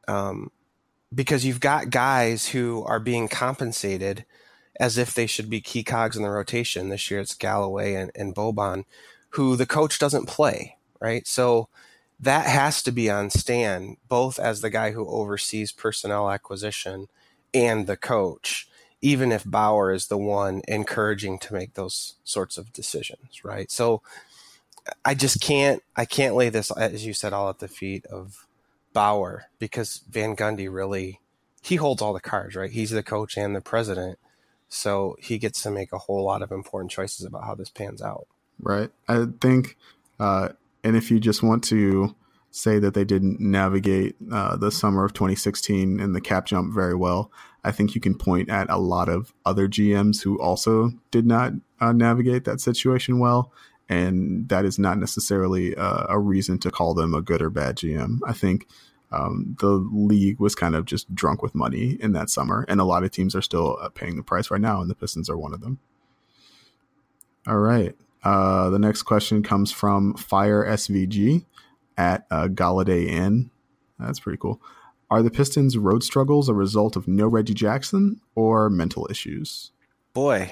[0.08, 0.52] Um,
[1.14, 4.26] because you've got guys who are being compensated
[4.80, 6.90] as if they should be key cogs in the rotation.
[6.90, 8.86] This year it's Galloway and, and Boban,
[9.32, 11.28] who the coach doesn't play, right?
[11.28, 11.70] So
[12.20, 17.08] that has to be on Stan, both as the guy who oversees personnel acquisition
[17.54, 18.68] and the coach,
[19.02, 23.70] even if Bower is the one encouraging to make those sorts of decisions, right?
[23.72, 24.02] So
[25.04, 28.48] I just can't I can't lay this as you said all at the feet of
[28.94, 31.20] Bower because Van Gundy really
[31.62, 32.72] he holds all the cards, right?
[32.72, 34.18] He's the coach and the president.
[34.70, 38.02] So he gets to make a whole lot of important choices about how this pans
[38.02, 38.28] out.
[38.60, 38.90] Right.
[39.08, 39.78] I think,
[40.20, 40.50] uh,
[40.84, 42.16] and if you just want to
[42.50, 46.96] say that they didn't navigate uh, the summer of 2016 and the cap jump very
[46.96, 47.32] well,
[47.64, 51.54] I think you can point at a lot of other GMs who also did not
[51.80, 53.52] uh, navigate that situation well.
[53.90, 57.78] And that is not necessarily uh, a reason to call them a good or bad
[57.78, 58.20] GM.
[58.26, 58.68] I think
[59.12, 62.86] um, the league was kind of just drunk with money in that summer, and a
[62.86, 65.38] lot of teams are still uh, paying the price right now, and the Pistons are
[65.38, 65.80] one of them.
[67.48, 67.96] All right.
[68.24, 71.46] Uh, the next question comes from Fire SVG
[71.98, 73.50] at uh, Galladay Inn.
[73.98, 74.62] That's pretty cool.
[75.10, 79.72] Are the Pistons' road struggles a result of no Reggie Jackson or mental issues?
[80.14, 80.52] Boy,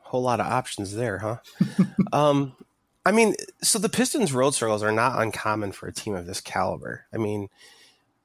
[0.00, 1.36] whole lot of options there, huh?
[2.12, 2.56] um,
[3.04, 6.40] I mean, so the Pistons' road struggles are not uncommon for a team of this
[6.40, 7.06] caliber.
[7.12, 7.48] I mean,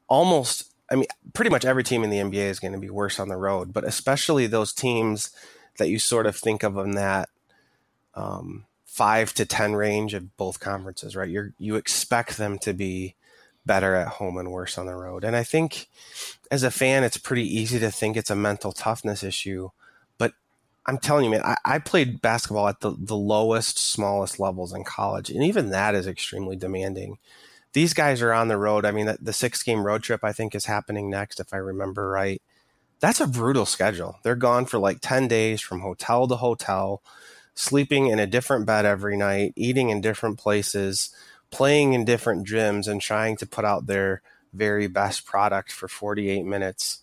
[0.08, 3.20] almost, I mean, pretty much every team in the NBA is going to be worse
[3.20, 5.32] on the road, but especially those teams
[5.78, 7.30] that you sort of think of in that
[8.14, 11.30] um, five to ten range of both conferences, right?
[11.30, 13.16] You you expect them to be
[13.66, 15.88] better at home and worse on the road, and I think
[16.52, 19.72] as a fan, it's pretty easy to think it's a mental toughness issue
[20.86, 24.84] I'm telling you, man, I, I, played basketball at the, the lowest, smallest levels in
[24.84, 27.18] college, and even that is extremely demanding.
[27.74, 28.86] These guys are on the road.
[28.86, 31.58] I mean, the, the six game road trip, I think, is happening next, if I
[31.58, 32.42] remember right.
[33.00, 34.20] That's a brutal schedule.
[34.24, 37.02] They're gone for like 10 days from hotel to hotel,
[37.56, 41.14] sleeping in a different bed every night, eating in different places,
[41.52, 44.22] playing in different gyms, and trying to put out their
[44.54, 47.02] very best product for 48 minutes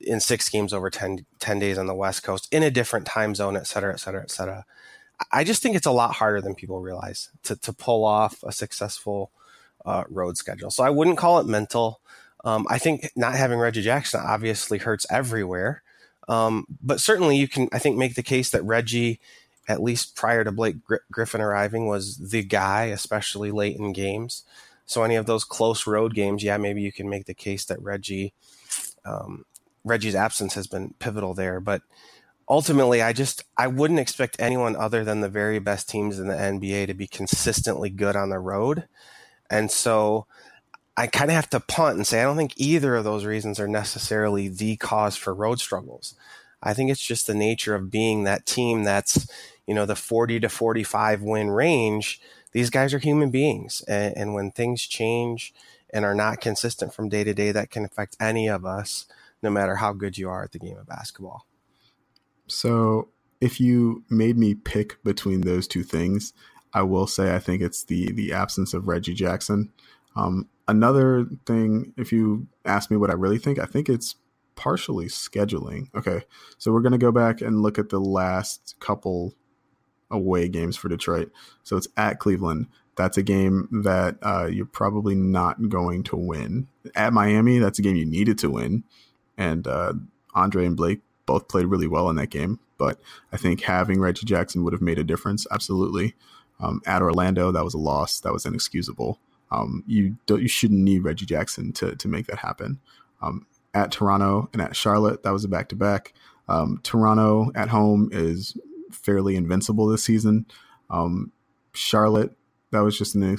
[0.00, 3.34] in six games over 10, 10 days on the West Coast in a different time
[3.34, 4.64] zone, et cetera, et cetera, et cetera.
[5.30, 8.52] I just think it's a lot harder than people realize to, to pull off a
[8.52, 9.30] successful
[9.84, 10.70] uh, road schedule.
[10.70, 12.00] So I wouldn't call it mental.
[12.44, 15.82] Um, I think not having Reggie Jackson obviously hurts everywhere.
[16.28, 19.20] Um, but certainly you can, I think, make the case that Reggie,
[19.68, 24.44] at least prior to Blake Gr- Griffin arriving, was the guy, especially late in games.
[24.86, 27.82] So any of those close road games, yeah, maybe you can make the case that
[27.82, 28.34] Reggie
[29.04, 29.44] um,
[29.84, 31.60] Reggie's absence has been pivotal there.
[31.60, 31.82] But
[32.48, 36.34] ultimately, I just I wouldn't expect anyone other than the very best teams in the
[36.34, 38.88] NBA to be consistently good on the road,
[39.50, 40.26] and so
[40.96, 43.58] I kind of have to punt and say I don't think either of those reasons
[43.58, 46.14] are necessarily the cause for road struggles.
[46.62, 49.26] I think it's just the nature of being that team that's
[49.66, 52.20] you know the 40 to 45 win range.
[52.52, 55.54] These guys are human beings, and, and when things change
[55.92, 59.06] and are not consistent from day to day, that can affect any of us
[59.42, 61.46] no matter how good you are at the game of basketball.
[62.46, 63.08] So,
[63.40, 66.32] if you made me pick between those two things,
[66.72, 69.72] I will say I think it's the the absence of Reggie Jackson.
[70.14, 74.16] Um, another thing, if you ask me what I really think, I think it's
[74.54, 75.86] partially scheduling.
[75.94, 76.22] Okay,
[76.58, 79.34] so we're gonna go back and look at the last couple
[80.10, 81.32] away games for Detroit.
[81.62, 82.66] So it's at Cleveland.
[82.96, 86.68] That's a game that uh, you're probably not going to win.
[86.94, 88.84] At Miami, that's a game you needed to win
[89.36, 89.94] and uh,
[90.34, 92.58] Andre and Blake both played really well in that game.
[92.78, 93.00] But
[93.32, 95.46] I think having Reggie Jackson would have made a difference.
[95.50, 96.14] Absolutely.
[96.60, 98.20] Um, at Orlando, that was a loss.
[98.20, 99.18] That was inexcusable.
[99.50, 102.80] Um, you don't, you shouldn't need Reggie Jackson to to make that happen.
[103.20, 106.12] Um, at Toronto and at Charlotte, that was a back to back.
[106.82, 108.56] Toronto at home is
[108.90, 110.46] fairly invincible this season.
[110.90, 111.32] Um,
[111.72, 112.36] Charlotte,
[112.70, 113.38] that was just an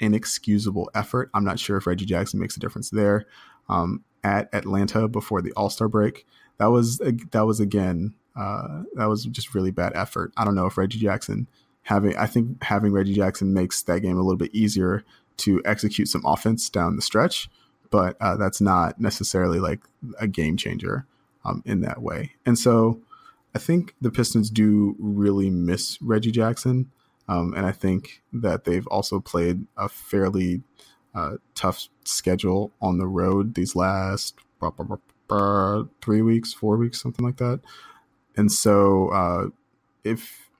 [0.00, 1.30] inexcusable effort.
[1.34, 3.26] I'm not sure if Reggie Jackson makes a difference there.
[3.68, 6.26] Um, at Atlanta before the All Star break.
[6.58, 10.32] That was that was again uh, that was just really bad effort.
[10.36, 11.46] I don't know if Reggie Jackson
[11.82, 15.04] having I think having Reggie Jackson makes that game a little bit easier
[15.36, 17.48] to execute some offense down the stretch,
[17.90, 19.80] but uh, that's not necessarily like
[20.18, 21.06] a game changer
[21.44, 22.32] um, in that way.
[22.46, 23.00] And so
[23.54, 26.90] I think the Pistons do really miss Reggie Jackson.
[27.28, 30.62] Um, and I think that they've also played a fairly
[31.14, 34.34] uh, tough schedule on the road these last
[36.02, 37.60] three weeks, four weeks, something like that.
[38.36, 39.46] And so, uh,
[40.02, 40.50] if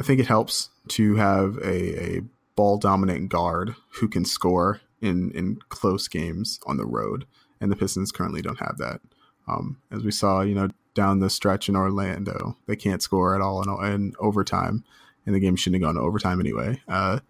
[0.00, 2.22] I think it helps to have a, a
[2.54, 7.26] ball dominant guard who can score in in close games on the road,
[7.60, 9.00] and the Pistons currently don't have that.
[9.48, 13.40] Um, as we saw, you know, down the stretch in Orlando, they can't score at
[13.40, 14.84] all in, in overtime,
[15.24, 16.80] and the game shouldn't have gone to overtime anyway.
[16.88, 17.20] Uh,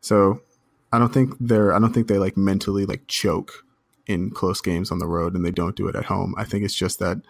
[0.00, 0.40] so
[0.92, 3.64] I don't think they're I don't think they like mentally like choke
[4.06, 6.34] in close games on the road and they don't do it at home.
[6.36, 7.20] I think it's just that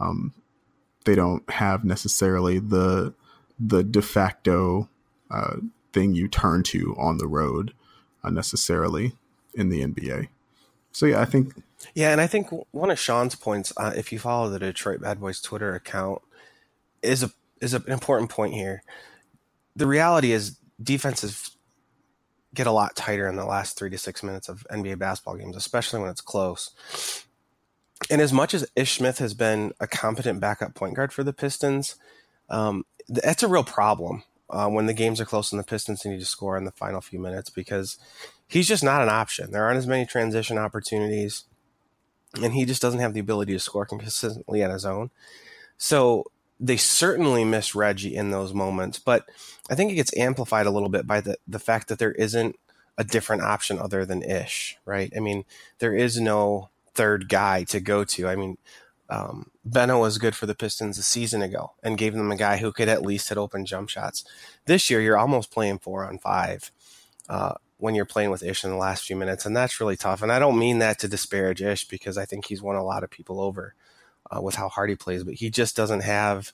[0.00, 0.32] um,
[1.04, 3.14] they don't have necessarily the
[3.58, 4.88] the de facto
[5.30, 5.56] uh,
[5.92, 7.72] thing you turn to on the road
[8.24, 9.12] uh, necessarily
[9.54, 10.28] in the NBA.
[10.90, 11.54] So yeah, I think
[11.94, 15.20] yeah, and I think one of Sean's points, uh, if you follow the Detroit Bad
[15.20, 16.22] Boys Twitter account,
[17.02, 17.30] is a
[17.60, 18.82] is an important point here.
[19.76, 21.56] The reality is defenses
[22.54, 25.56] get a lot tighter in the last three to six minutes of NBA basketball games,
[25.56, 26.70] especially when it's close.
[28.10, 31.32] and as much as Ish Smith has been a competent backup point guard for the
[31.32, 31.94] Pistons,
[32.50, 36.18] um, that's a real problem uh, when the games are close and the Pistons need
[36.18, 37.96] to score in the final few minutes because
[38.46, 39.50] he's just not an option.
[39.50, 41.44] There aren't as many transition opportunities,
[42.42, 45.10] and he just doesn't have the ability to score consistently on his own.
[45.78, 46.30] So
[46.62, 49.28] they certainly miss Reggie in those moments, but
[49.68, 52.56] I think it gets amplified a little bit by the, the fact that there isn't
[52.96, 55.12] a different option other than Ish, right?
[55.16, 55.44] I mean,
[55.80, 58.28] there is no third guy to go to.
[58.28, 58.58] I mean,
[59.10, 62.58] um, Beno was good for the Pistons a season ago and gave them a guy
[62.58, 64.24] who could at least hit open jump shots.
[64.66, 66.70] This year, you're almost playing four on five
[67.28, 70.22] uh, when you're playing with Ish in the last few minutes, and that's really tough.
[70.22, 73.02] And I don't mean that to disparage Ish because I think he's won a lot
[73.02, 73.74] of people over
[74.34, 76.52] uh, with how hard he plays, but he just doesn't have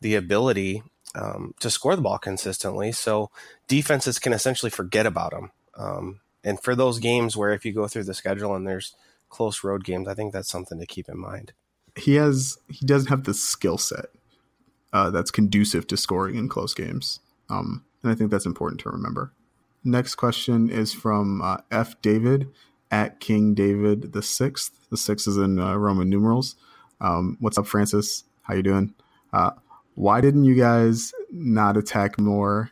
[0.00, 0.82] the ability
[1.14, 2.92] um, to score the ball consistently.
[2.92, 3.30] So
[3.68, 5.50] defenses can essentially forget about him.
[5.76, 8.94] Um, and for those games where if you go through the schedule and there's
[9.28, 11.52] close road games, I think that's something to keep in mind.
[11.96, 14.06] He has he doesn't have the skill set
[14.92, 18.90] uh, that's conducive to scoring in close games, um, and I think that's important to
[18.90, 19.32] remember.
[19.82, 22.00] Next question is from uh, F.
[22.02, 22.48] David
[22.90, 24.72] at King David the sixth.
[24.90, 26.54] The six is in uh, Roman numerals.
[27.00, 28.24] Um, what's up, Francis?
[28.42, 28.94] How you doing?
[29.32, 29.50] Uh,
[29.94, 32.70] why didn't you guys not attack more?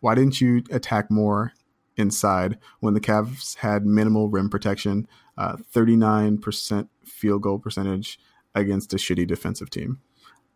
[0.00, 1.52] Why didn't you attack more
[1.96, 5.06] inside when the Cavs had minimal rim protection?
[5.36, 8.18] Uh, thirty-nine percent field goal percentage
[8.54, 10.00] against a shitty defensive team.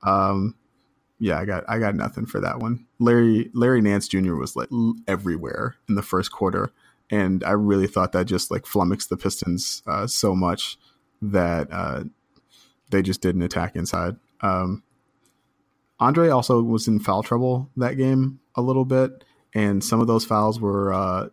[0.02, 0.56] Um,
[1.18, 2.86] yeah, I got I got nothing for that one.
[2.98, 4.34] Larry Larry Nance Jr.
[4.34, 4.68] was like
[5.06, 6.72] everywhere in the first quarter,
[7.10, 10.78] and I really thought that just like flummoxed the Pistons uh, so much
[11.22, 12.04] that uh,
[12.90, 14.16] they just didn't attack inside.
[14.40, 14.82] Um,
[16.00, 20.24] Andre also was in foul trouble that game a little bit, and some of those
[20.24, 21.28] fouls were uh,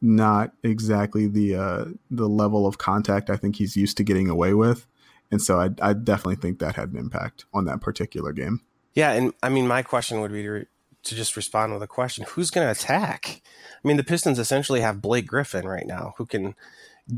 [0.00, 4.54] not exactly the uh, the level of contact I think he's used to getting away
[4.54, 4.86] with,
[5.30, 8.60] and so I, I definitely think that had an impact on that particular game.
[8.94, 10.66] Yeah, and I mean, my question would be to,
[11.04, 13.42] to just respond with a question: Who's going to attack?
[13.84, 16.54] I mean, the Pistons essentially have Blake Griffin right now, who can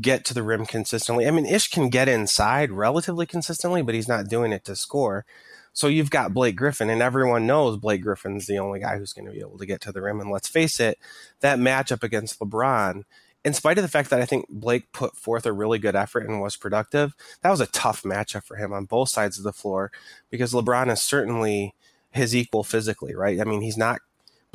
[0.01, 1.27] get to the rim consistently.
[1.27, 5.25] I mean, Ish can get inside relatively consistently, but he's not doing it to score.
[5.73, 9.25] So you've got Blake Griffin, and everyone knows Blake Griffin's the only guy who's going
[9.25, 10.19] to be able to get to the rim.
[10.19, 10.97] And let's face it,
[11.41, 13.03] that matchup against LeBron,
[13.45, 16.27] in spite of the fact that I think Blake put forth a really good effort
[16.27, 19.53] and was productive, that was a tough matchup for him on both sides of the
[19.53, 19.91] floor
[20.29, 21.75] because LeBron is certainly
[22.09, 23.39] his equal physically, right?
[23.39, 23.99] I mean, he's not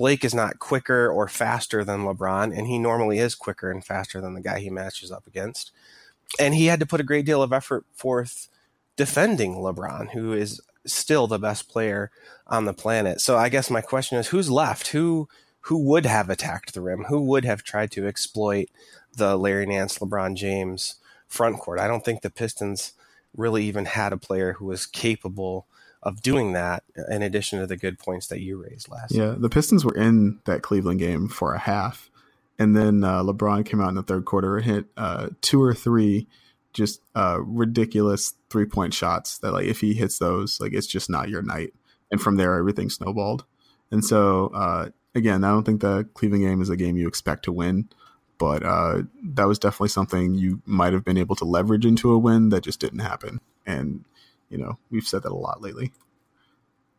[0.03, 4.21] Blake is not quicker or faster than LeBron, and he normally is quicker and faster
[4.21, 5.71] than the guy he matches up against.
[6.41, 8.49] And he had to put a great deal of effort forth
[8.97, 12.11] defending LeBron, who is still the best player
[12.49, 13.21] on the planet.
[13.21, 14.88] So I guess my question is who's left?
[14.88, 15.29] Who
[15.67, 17.05] who would have attacked the rim?
[17.05, 18.71] Who would have tried to exploit
[19.17, 20.97] the Larry Nance, LeBron James
[21.29, 21.79] front court?
[21.79, 22.95] I don't think the Pistons
[23.37, 25.69] really even had a player who was capable
[26.03, 29.12] of doing that in addition to the good points that you raised last.
[29.12, 32.11] Yeah, the Pistons were in that Cleveland game for a half.
[32.59, 35.75] And then uh, LeBron came out in the third quarter and hit uh, two or
[35.75, 36.27] three
[36.73, 41.11] just uh, ridiculous three point shots that like if he hits those, like it's just
[41.11, 41.73] not your night.
[42.11, 43.45] And from there, everything snowballed.
[43.91, 47.45] And so uh, again, I don't think the Cleveland game is a game you expect
[47.45, 47.88] to win,
[48.38, 52.19] but uh, that was definitely something you might have been able to leverage into a
[52.19, 53.41] win that just didn't happen.
[53.67, 54.05] And
[54.53, 55.93] you know we've said that a lot lately.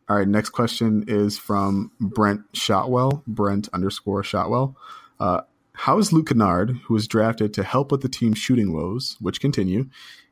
[0.10, 4.76] All right, next question is from Brent Shotwell, Brent underscore Shotwell.
[5.18, 5.42] Uh,
[5.74, 9.40] how is Luke Kennard, who was drafted to help with the team's shooting woes, which
[9.40, 9.90] continue,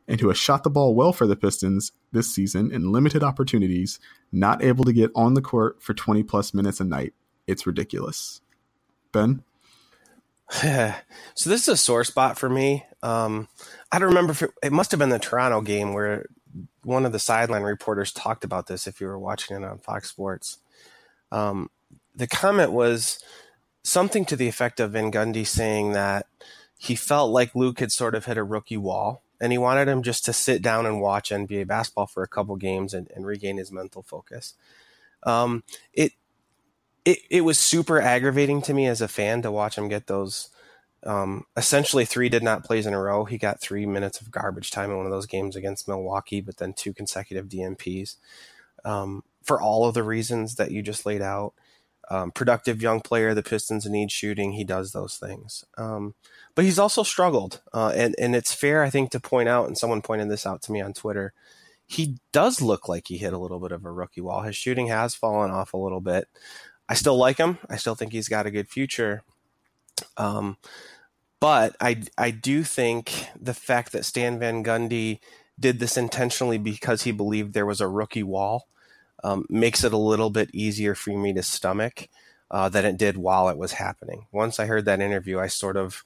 [0.08, 3.98] and who has shot the ball well for the Pistons this season in limited opportunities,
[4.32, 7.14] not able to get on the court for 20 plus minutes a night?
[7.48, 8.42] It's ridiculous.
[9.14, 9.44] Ben?
[10.52, 12.86] so this is a sore spot for me.
[13.02, 13.48] Um,
[13.92, 16.26] I don't remember if it, it must have been the Toronto game where
[16.84, 20.10] one of the sideline reporters talked about this if you were watching it on Fox
[20.10, 20.58] Sports.
[21.32, 21.70] Um,
[22.15, 23.24] the comment was
[23.84, 26.28] something to the effect of Van Gundy saying that
[26.78, 30.04] he felt like Luke had sort of hit a rookie wall and he wanted him
[30.04, 33.58] just to sit down and watch NBA basketball for a couple games and, and regain
[33.58, 34.53] his mental focus.
[35.24, 36.14] Um, it,
[37.06, 40.49] it, it was super aggravating to me as a fan to watch him get those
[41.06, 43.26] um, essentially three did not plays in a row.
[43.26, 46.58] He got three minutes of garbage time in one of those games against Milwaukee, but
[46.58, 48.18] then two consecutive DNPs.
[48.86, 51.54] um, for all of the reasons that you just laid out
[52.10, 53.34] um, productive young player.
[53.34, 54.54] The Pistons need shooting.
[54.54, 55.64] He does those things.
[55.78, 56.16] Um,
[56.56, 57.62] but he's also struggled.
[57.74, 60.62] Uh, and, and it's fair, I think, to point out, and someone pointed this out
[60.64, 61.34] to me on Twitter,
[61.88, 64.41] he does look like he hit a little bit of a rookie wall.
[64.41, 66.28] His shooting has fallen off a little bit.
[66.89, 67.60] I still like him.
[67.70, 69.24] I still think he's got a good future.
[70.18, 70.58] Um,
[71.39, 75.20] but I, I do think the fact that Stan Van Gundy
[75.60, 78.68] did this intentionally because he believed there was a rookie wall
[79.24, 82.10] um, makes it a little bit easier for me to stomach
[82.50, 84.26] uh, than it did while it was happening.
[84.32, 86.04] Once I heard that interview, I sort of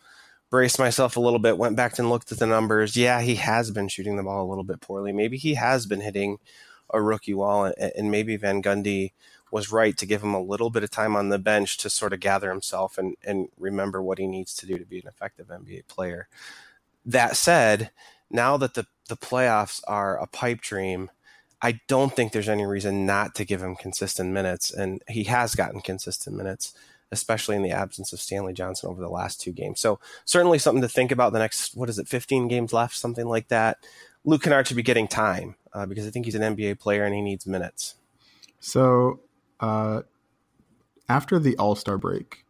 [0.49, 2.95] braced myself a little bit, went back and looked at the numbers.
[2.95, 5.11] Yeah, he has been shooting the ball a little bit poorly.
[5.11, 6.37] Maybe he has been hitting
[6.93, 9.11] a rookie wall, and, and maybe Van Gundy
[9.51, 12.13] was right to give him a little bit of time on the bench to sort
[12.13, 15.47] of gather himself and, and remember what he needs to do to be an effective
[15.47, 16.27] NBA player.
[17.05, 17.91] That said,
[18.29, 21.11] now that the, the playoffs are a pipe dream,
[21.61, 25.55] I don't think there's any reason not to give him consistent minutes, and he has
[25.55, 26.73] gotten consistent minutes,
[27.11, 29.79] especially in the absence of Stanley Johnson over the last two games.
[29.79, 31.33] So certainly something to think about.
[31.33, 33.77] The next, what is it, 15 games left, something like that.
[34.25, 37.15] Luke Kennard should be getting time uh, because I think he's an NBA player and
[37.15, 37.95] he needs minutes.
[38.59, 39.19] So
[39.65, 40.01] uh,
[41.09, 42.45] after the All Star break,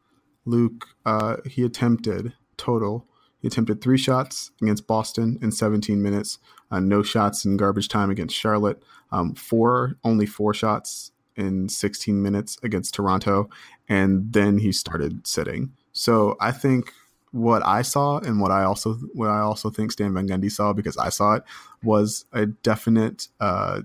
[0.45, 3.07] Luke uh, he attempted total.
[3.41, 6.39] He attempted three shots against Boston in 17 minutes,
[6.71, 12.21] uh, no shots in garbage time against Charlotte, um, four only four shots in 16
[12.21, 13.49] minutes against Toronto,
[13.87, 15.73] and then he started sitting.
[15.93, 16.91] So I think
[17.31, 20.73] what I saw and what I also what I also think Stan Van Gundy saw
[20.73, 21.43] because I saw it
[21.83, 23.81] was a definite uh,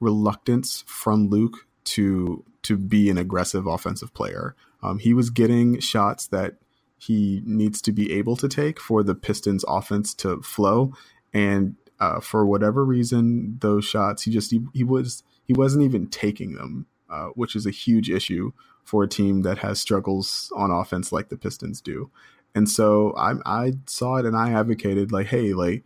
[0.00, 4.54] reluctance from Luke to to be an aggressive offensive player.
[4.82, 6.56] Um, he was getting shots that
[6.98, 10.92] he needs to be able to take for the Pistons offense to flow,
[11.32, 16.08] and uh, for whatever reason, those shots he just he, he was he wasn't even
[16.08, 18.52] taking them, uh, which is a huge issue
[18.84, 22.10] for a team that has struggles on offense like the Pistons do.
[22.54, 25.84] And so I, I saw it and I advocated like, hey, like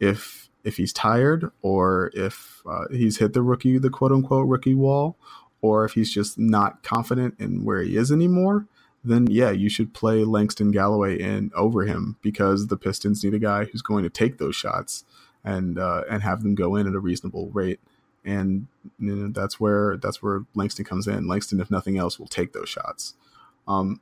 [0.00, 4.74] if if he's tired or if uh, he's hit the rookie, the quote unquote rookie
[4.74, 5.16] wall,
[5.62, 8.66] or if he's just not confident in where he is anymore,
[9.04, 13.38] then yeah, you should play Langston Galloway in over him because the Pistons need a
[13.38, 15.04] guy who's going to take those shots
[15.44, 17.80] and uh, and have them go in at a reasonable rate.
[18.24, 18.66] And
[18.98, 21.26] you know, that's where that's where Langston comes in.
[21.26, 23.14] Langston, if nothing else, will take those shots.
[23.66, 24.00] Um,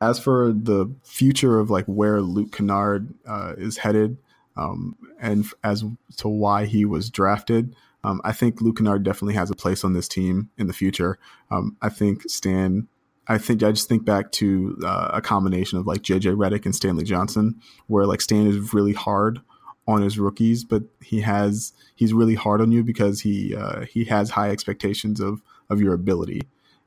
[0.00, 4.16] as for the future of like where Luke Kennard uh, is headed,
[4.56, 5.84] um, and as
[6.18, 7.74] to why he was drafted,
[8.08, 11.18] um, I think Luke Kennard definitely has a place on this team in the future.
[11.50, 12.88] Um, I think Stan.
[13.30, 16.74] I think I just think back to uh, a combination of like JJ Redick and
[16.74, 19.42] Stanley Johnson, where like Stan is really hard
[19.86, 24.04] on his rookies, but he has he's really hard on you because he uh, he
[24.04, 26.40] has high expectations of of your ability,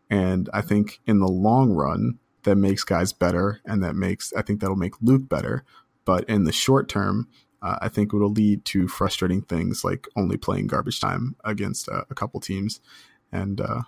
[0.09, 4.41] and I think in the long run that makes guys better, and that makes I
[4.41, 5.63] think that'll make Luke better.
[6.03, 7.27] But in the short term,
[7.61, 12.03] uh, I think it'll lead to frustrating things like only playing garbage time against uh,
[12.09, 12.79] a couple teams,
[13.31, 13.81] and uh,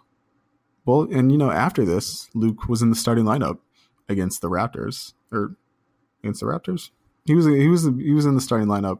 [0.86, 3.60] well, and you know after this, Luke was in the starting lineup
[4.10, 5.56] against the Raptors or
[6.22, 6.90] against the Raptors
[7.26, 9.00] he was he was he was in the starting lineup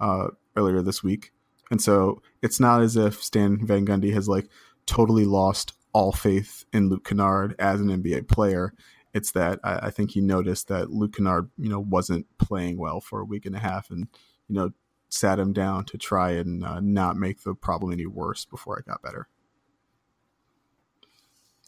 [0.00, 1.32] uh, earlier this week,
[1.70, 4.48] and so it's not as if Stan Van Gundy has like
[4.86, 8.74] totally lost all faith in Luke Kennard as an NBA player.
[9.12, 13.00] It's that I, I think he noticed that Luke Kennard, you know, wasn't playing well
[13.00, 14.08] for a week and a half, and
[14.48, 14.72] you know,
[15.08, 18.86] sat him down to try and uh, not make the problem any worse before it
[18.86, 19.28] got better.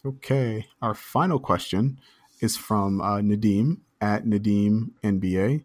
[0.04, 2.00] Okay, our final question
[2.40, 5.64] is from uh, Nadim at Nadim NBA.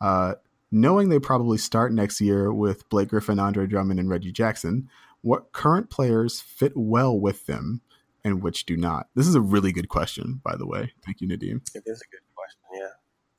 [0.00, 0.34] Uh,
[0.70, 4.88] knowing they probably start next year with Blake Griffin, Andre Drummond, and Reggie Jackson,
[5.22, 7.80] what current players fit well with them
[8.28, 9.08] and which do not?
[9.14, 10.92] This is a really good question, by the way.
[11.04, 11.62] Thank you, Nadim.
[11.74, 12.60] It is a good question.
[12.74, 12.88] Yeah,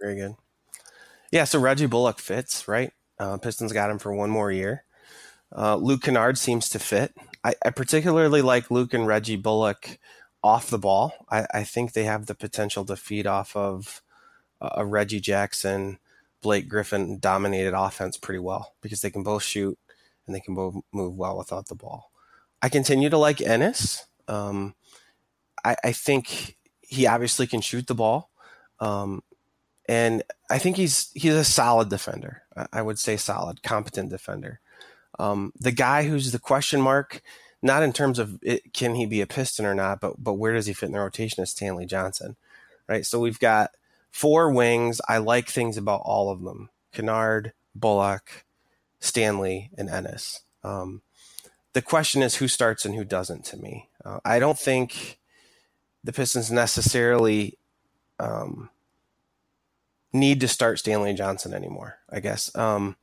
[0.01, 0.35] very good.
[1.31, 2.91] Yeah, so Reggie Bullock fits, right?
[3.19, 4.83] Uh, Pistons got him for one more year.
[5.55, 7.13] Uh, Luke Kennard seems to fit.
[7.43, 9.99] I, I, particularly like Luke and Reggie Bullock
[10.43, 11.13] off the ball.
[11.29, 14.01] I, I think they have the potential to feed off of
[14.61, 15.99] uh, a Reggie Jackson,
[16.41, 19.77] Blake Griffin dominated offense pretty well because they can both shoot
[20.25, 22.11] and they can both move well without the ball.
[22.61, 24.05] I continue to like Ennis.
[24.27, 24.75] Um,
[25.63, 28.29] I, I, think he obviously can shoot the ball,
[28.79, 29.23] um,
[29.87, 32.43] and I think he's he's a solid defender.
[32.73, 34.59] I would say solid, competent defender.
[35.17, 37.21] Um, the guy who's the question mark,
[37.61, 40.53] not in terms of it, can he be a Piston or not, but but where
[40.53, 42.37] does he fit in the rotation is Stanley Johnson,
[42.87, 43.05] right?
[43.05, 43.71] So we've got
[44.11, 45.01] four wings.
[45.07, 48.45] I like things about all of them: Kennard, Bullock,
[48.99, 50.41] Stanley, and Ennis.
[50.63, 51.01] Um,
[51.73, 53.45] the question is who starts and who doesn't.
[53.45, 55.18] To me, uh, I don't think
[56.03, 57.57] the Pistons necessarily
[58.19, 58.69] um,
[60.13, 61.97] need to start Stanley Johnson anymore.
[62.09, 62.95] I guess um,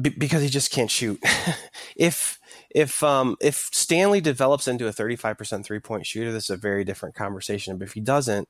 [0.00, 1.22] b- because he just can't shoot.
[1.96, 2.38] if
[2.70, 6.84] if um, if Stanley develops into a 35% three point shooter, this is a very
[6.84, 7.78] different conversation.
[7.78, 8.48] But if he doesn't,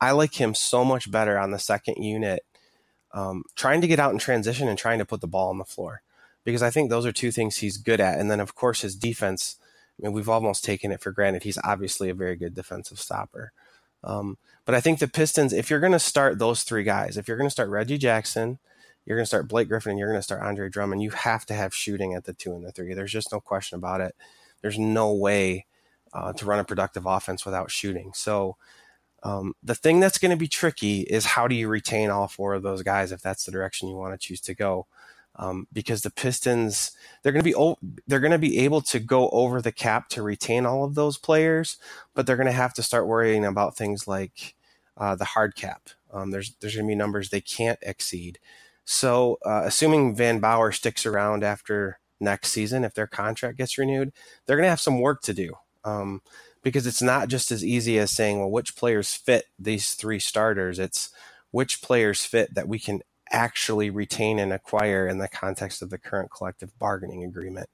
[0.00, 2.44] I like him so much better on the second unit,
[3.12, 5.64] um, trying to get out in transition and trying to put the ball on the
[5.64, 6.02] floor
[6.44, 8.18] because I think those are two things he's good at.
[8.18, 9.56] And then, of course, his defense.
[9.98, 11.42] I mean, we've almost taken it for granted.
[11.42, 13.52] He's obviously a very good defensive stopper.
[14.04, 17.26] Um, but I think the Pistons, if you're going to start those three guys, if
[17.26, 18.58] you're going to start Reggie Jackson,
[19.04, 21.46] you're going to start Blake Griffin, and you're going to start Andre Drummond, you have
[21.46, 22.94] to have shooting at the two and the three.
[22.94, 24.14] There's just no question about it.
[24.60, 25.66] There's no way
[26.12, 28.12] uh, to run a productive offense without shooting.
[28.14, 28.56] So
[29.22, 32.54] um, the thing that's going to be tricky is how do you retain all four
[32.54, 34.86] of those guys if that's the direction you want to choose to go.
[35.40, 36.90] Um, because the Pistons
[37.22, 40.22] they're going to be they're going to be able to go over the cap to
[40.22, 41.76] retain all of those players,
[42.14, 44.56] but they're going to have to start worrying about things like
[44.96, 45.90] uh, the hard cap.
[46.12, 48.38] Um, there's there's going to be numbers they can't exceed.
[48.84, 54.12] So uh, assuming Van Bower sticks around after next season, if their contract gets renewed,
[54.46, 55.54] they're going to have some work to do.
[55.84, 56.22] Um,
[56.62, 60.78] because it's not just as easy as saying, well, which players fit these three starters.
[60.78, 61.10] It's
[61.50, 65.98] which players fit that we can actually retain and acquire in the context of the
[65.98, 67.68] current collective bargaining agreement.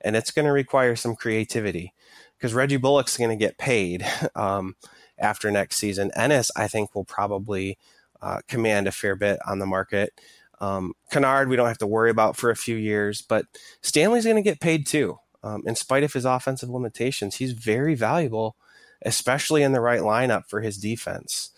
[0.00, 1.92] And it's going to require some creativity
[2.36, 4.76] because Reggie Bullock's going to get paid um,
[5.18, 6.10] after next season.
[6.16, 7.78] Ennis, I think, will probably
[8.22, 10.12] uh, command a fair bit on the market.
[10.60, 13.46] Um, Kennard, we don't have to worry about for a few years, but
[13.80, 15.18] Stanley's going to get paid too.
[15.42, 18.56] Um, in spite of his offensive limitations, he's very valuable,
[19.02, 21.50] especially in the right lineup for his defense.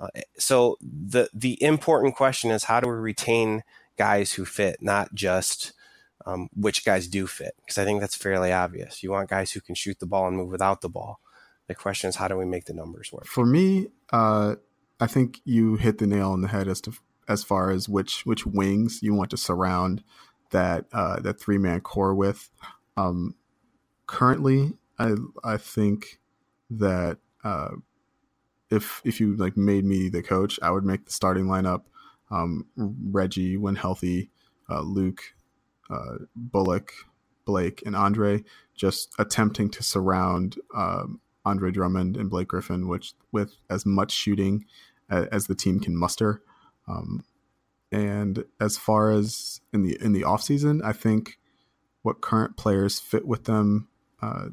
[0.00, 3.62] Uh, so the the important question is how do we retain
[3.98, 5.72] guys who fit, not just
[6.26, 7.52] um, which guys do fit?
[7.60, 9.02] Because I think that's fairly obvious.
[9.02, 11.20] You want guys who can shoot the ball and move without the ball.
[11.66, 13.26] The question is how do we make the numbers work?
[13.26, 14.56] For me, uh,
[14.98, 16.92] I think you hit the nail on the head as to
[17.28, 20.02] as far as which which wings you want to surround
[20.50, 22.50] that uh, that three man core with.
[22.96, 23.34] Um,
[24.06, 26.20] currently, I I think
[26.70, 27.70] that uh,
[28.70, 31.82] if if you like made me the coach, I would make the starting lineup
[32.30, 34.30] um, Reggie when healthy,
[34.68, 35.22] uh, Luke,
[35.90, 36.92] uh, Bullock,
[37.44, 38.44] Blake, and Andre,
[38.74, 44.64] just attempting to surround um, Andre Drummond and Blake Griffin, which with as much shooting
[45.08, 46.40] as, the team can muster.
[46.86, 47.24] Um,
[47.90, 51.38] and as far as in the in the off season, I think
[52.02, 53.88] what current players fit with them.
[54.22, 54.50] Uh,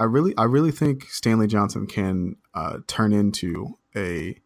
[0.00, 4.36] I really, I really think Stanley Johnson can uh, turn into a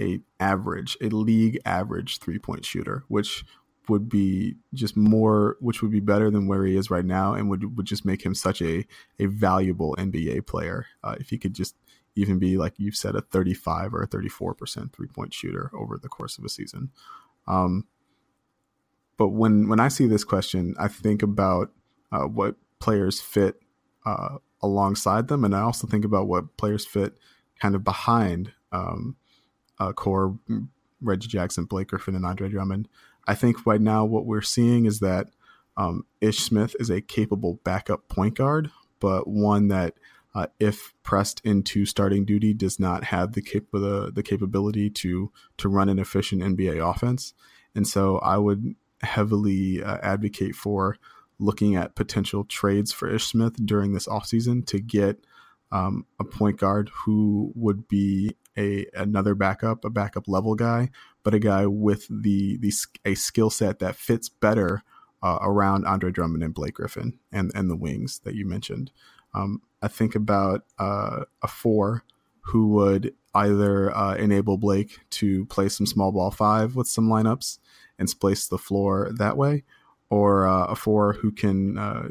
[0.00, 3.44] a average, a league average three point shooter, which
[3.88, 7.48] would be just more, which would be better than where he is right now, and
[7.48, 8.84] would would just make him such a
[9.18, 11.74] a valuable NBA player uh, if he could just
[12.14, 15.96] even be like you've said a 35 or a 34 percent three point shooter over
[15.96, 16.90] the course of a season.
[17.46, 17.86] Um,
[19.16, 21.70] but when when I see this question, I think about
[22.12, 23.56] uh, what players fit
[24.04, 27.16] uh, alongside them, and I also think about what players fit
[27.60, 29.16] kind of behind um,
[29.78, 30.38] uh, core
[31.00, 32.88] Reggie Jackson, Blake Griffin, and Andre Drummond.
[33.26, 35.28] I think right now what we're seeing is that
[35.76, 39.94] um, Ish Smith is a capable backup point guard, but one that,
[40.34, 45.30] uh, if pressed into starting duty, does not have the, cap- the the capability to
[45.58, 47.34] to run an efficient NBA offense.
[47.74, 50.96] And so I would heavily uh, advocate for
[51.42, 55.26] looking at potential trades for Ish Smith during this offseason to get
[55.72, 60.90] um, a point guard who would be a another backup, a backup level guy,
[61.22, 62.72] but a guy with the the
[63.04, 64.82] a skill set that fits better
[65.22, 68.92] uh, around Andre Drummond and Blake Griffin and and the wings that you mentioned.
[69.34, 72.04] Um, I think about uh, a four
[72.46, 77.58] who would either uh, enable Blake to play some small ball five with some lineups
[77.98, 79.64] and splice the floor that way,
[80.12, 82.08] or uh, a four who can uh,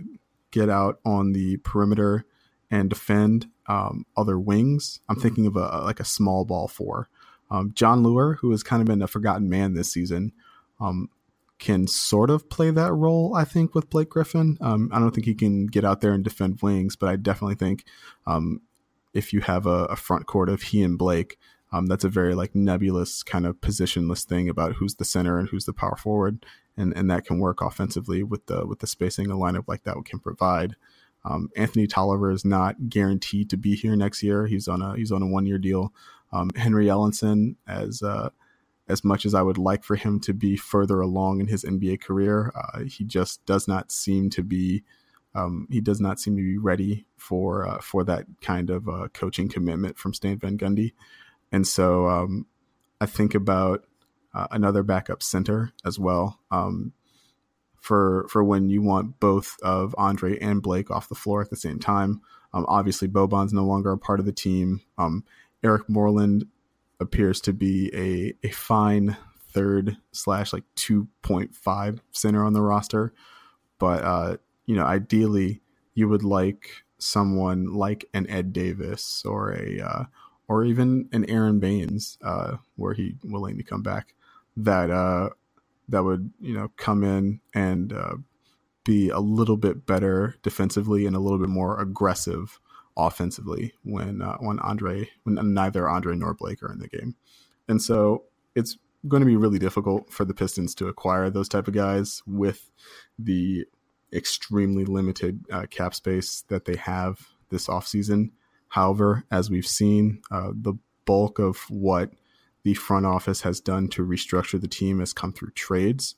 [0.50, 2.26] get out on the perimeter
[2.72, 5.02] and defend um, other wings.
[5.08, 7.10] I'm thinking of a like a small ball four.
[7.52, 10.32] Um, Jon Leuer, who has kind of been a forgotten man this season,
[10.80, 11.10] um,
[11.60, 13.36] can sort of play that role.
[13.36, 14.58] I think with Blake Griffin.
[14.62, 17.54] Um, I don't think he can get out there and defend wings, but I definitely
[17.54, 17.86] think
[18.26, 18.62] um,
[19.14, 21.38] if you have a, a, front court of he and Blake,
[21.72, 25.50] um, that's a very like nebulous kind of positionless thing about who's the center and
[25.50, 26.44] who's the power forward
[26.78, 30.04] and and that can work offensively with the with the spacing a lineup like that
[30.06, 30.76] can provide.
[31.24, 34.48] Um, Anthony Tolliver is not guaranteed to be here next year.
[34.48, 35.94] He's on a he's on a one year deal.
[36.32, 38.30] Um, Henry Ellenson, as uh,
[38.88, 42.02] as much as I would like for him to be further along in his NBA
[42.02, 44.84] career, uh, he just does not seem to be.
[45.34, 49.08] Um, he does not seem to be ready for uh, for that kind of uh,
[49.14, 50.94] coaching commitment from Stan Van Gundy,
[51.52, 52.48] and so um,
[53.00, 53.86] I think about
[54.34, 56.40] uh, another backup center as well.
[56.52, 56.94] Um,
[57.80, 61.56] for for when you want both of Andre and Blake off the floor at the
[61.56, 62.22] same time.
[62.54, 64.82] Um, obviously, Boban's no longer a part of the team.
[64.98, 65.24] Um,
[65.64, 66.46] Eric Moreland
[67.00, 69.18] appears to be a a fine
[69.52, 73.14] third slash like 2.5 center on the roster.
[73.80, 75.62] But, uh, you know, ideally,
[75.94, 80.04] you would like someone like an Ed Davis or a, uh,
[80.48, 84.14] or even an Aron Baynes, uh, were he willing to come back,
[84.58, 85.30] that uh,
[85.90, 88.16] that would you know come in and uh,
[88.84, 92.60] be a little bit better defensively and a little bit more aggressive
[92.98, 97.16] offensively when uh, when Andre when neither Andre nor Blake are in the game,
[97.68, 98.24] and so
[98.56, 98.78] it's
[99.08, 102.72] going to be really difficult for the Pistons to acquire those type of guys with
[103.18, 103.66] the
[104.14, 108.32] extremely limited uh, cap space that they have this offseason.
[108.68, 110.74] However, as we've seen, uh, the
[111.06, 112.12] bulk of what
[112.64, 116.16] the front office has done to restructure the team has come through trades,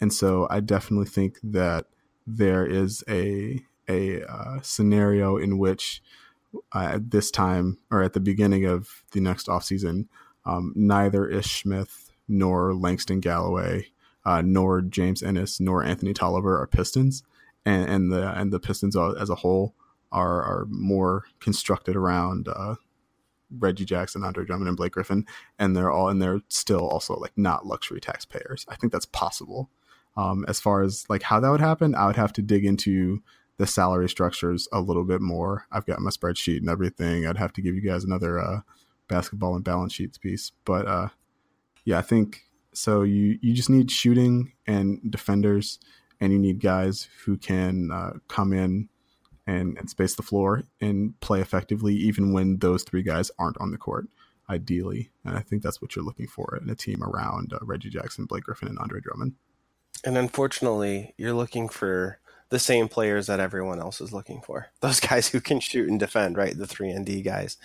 [0.00, 1.86] and so I definitely think that
[2.26, 6.02] there is a a uh, scenario in which
[6.74, 10.06] uh, at this time or at the beginning of the next offseason,
[10.44, 13.88] um, neither Ish Smith nor Langston Galloway,
[14.24, 17.22] uh, nor James Ennis nor Anthony Tolliver are Pistons,
[17.64, 19.74] and, and the and the Pistons as a whole
[20.12, 22.76] are are more constructed around uh,
[23.50, 25.26] Reggie Jackson, Andre Drummond, and Blake Griffin,
[25.58, 28.64] and they're all and they're still also like not luxury taxpayers.
[28.68, 29.70] I think that's possible.
[30.16, 33.22] Um, as far as like how that would happen, I would have to dig into
[33.58, 35.66] the salary structures a little bit more.
[35.70, 37.26] I've got my spreadsheet and everything.
[37.26, 38.60] I'd have to give you guys another uh,
[39.08, 41.08] basketball and balance sheets piece, but uh,
[41.84, 42.42] yeah, I think
[42.72, 43.02] so.
[43.02, 45.78] You you just need shooting and defenders,
[46.20, 48.88] and you need guys who can uh, come in
[49.46, 53.70] and, and space the floor and play effectively, even when those three guys aren't on
[53.70, 54.08] the court.
[54.48, 57.90] Ideally, and I think that's what you're looking for in a team around uh, Reggie
[57.90, 59.34] Jackson, Blake Griffin, and Andre Drummond.
[60.04, 62.20] And unfortunately, you're looking for
[62.50, 64.68] the same players that everyone else is looking for.
[64.80, 66.56] Those guys who can shoot and defend, right?
[66.56, 67.56] The 3 and D guys.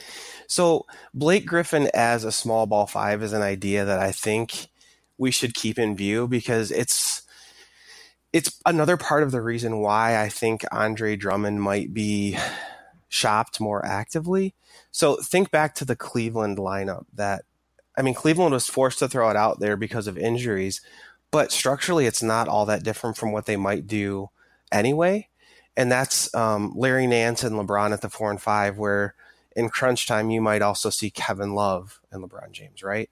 [0.47, 4.67] So, Blake Griffin as a small ball 5 is an idea that I think
[5.17, 7.10] we should keep in view because it's
[8.33, 12.37] it's another part of the reason why I think Andre Drummond might be
[13.09, 14.53] shopped more actively.
[14.91, 17.43] So, think back to the Cleveland lineup that
[17.97, 20.81] I mean Cleveland was forced to throw it out there because of injuries,
[21.29, 24.29] but structurally it's not all that different from what they might do
[24.71, 25.27] anyway.
[25.77, 29.15] And that's um, Larry Nance and LeBron at the four and five, where
[29.55, 33.09] in crunch time you might also see Kevin Love and LeBron James, right?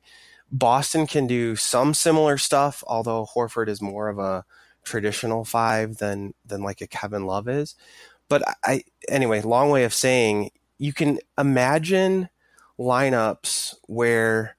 [0.51, 4.45] Boston can do some similar stuff, although Horford is more of a
[4.89, 7.75] traditional five than than like a Kevin Love is.
[8.27, 12.29] But I anyway, long way of saying you can imagine
[12.79, 14.55] lineups where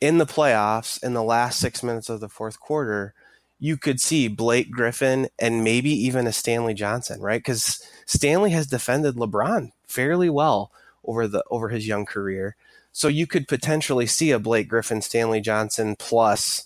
[0.00, 3.14] in the playoffs in the last six minutes of the fourth quarter,
[3.58, 7.40] you could see Blake Griffin and maybe even a Stanley Johnson, right?
[7.40, 10.72] Because Stanley has defended LeBron fairly well
[11.04, 12.56] over the over his young career.
[12.92, 16.64] So you could potentially see a Blake Griffin, Stanley Johnson plus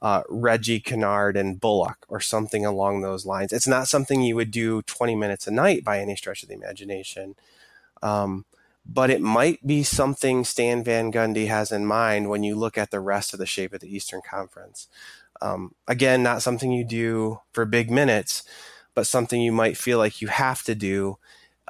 [0.00, 3.52] uh, Reggie Kennard and Bullock or something along those lines.
[3.52, 6.54] It's not something you would do 20 minutes a night by any stretch of the
[6.54, 7.34] imagination.
[8.02, 8.44] Um,
[8.86, 12.90] but it might be something Stan Van Gundy has in mind when you look at
[12.90, 14.88] the rest of the shape of the Eastern Conference.
[15.42, 18.44] Um, again, not something you do for big minutes,
[18.94, 21.18] but something you might feel like you have to do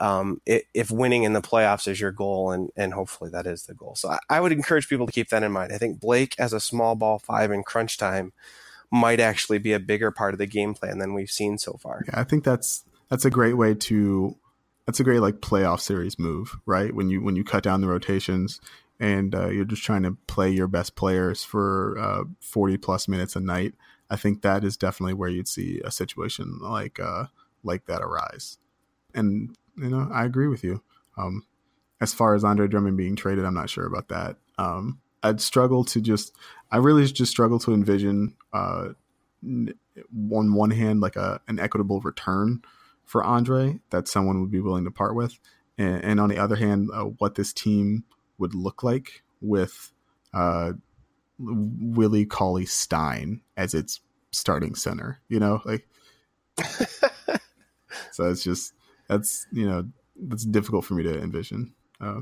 [0.01, 3.74] um, if winning in the playoffs is your goal, and, and hopefully that is the
[3.74, 3.94] goal.
[3.96, 5.72] So I, I, would encourage people to keep that in mind.
[5.72, 8.32] I think Blake as a small ball five in crunch time
[8.90, 12.03] might actually be a bigger part of the game plan than we've seen so far.
[12.07, 14.36] Yeah, I think that's that's a great way to
[14.86, 16.94] that's a great like playoff series move, right?
[16.94, 18.61] When you when you cut down the rotations
[19.01, 23.36] and uh, you're just trying to play your best players for uh, 40 plus minutes
[23.36, 23.74] a night,
[24.11, 27.26] I think that is definitely where you'd see a situation like uh,
[27.62, 28.59] like that arise.
[29.14, 30.83] And you know, I agree with you.
[31.16, 31.47] Um,
[32.01, 34.37] as far as Andre Drummond being traded, I'm not sure about that.
[34.57, 36.35] Um, I'd struggle to just,
[36.70, 38.91] I really just struggle to envision, uh,
[39.45, 42.62] on one hand, like a an equitable return
[43.05, 45.39] for Andre that someone would be willing to part with,
[45.76, 48.05] and, and on the other hand, uh, what this team
[48.39, 49.93] would look like with
[50.35, 50.72] uh,
[51.39, 54.01] Willie Cauley Stein as its
[54.33, 55.20] starting center.
[55.29, 55.89] You know, like
[58.12, 58.74] so it's just
[59.09, 61.74] that's you know that's difficult for me to envision.
[62.00, 62.20] Uh,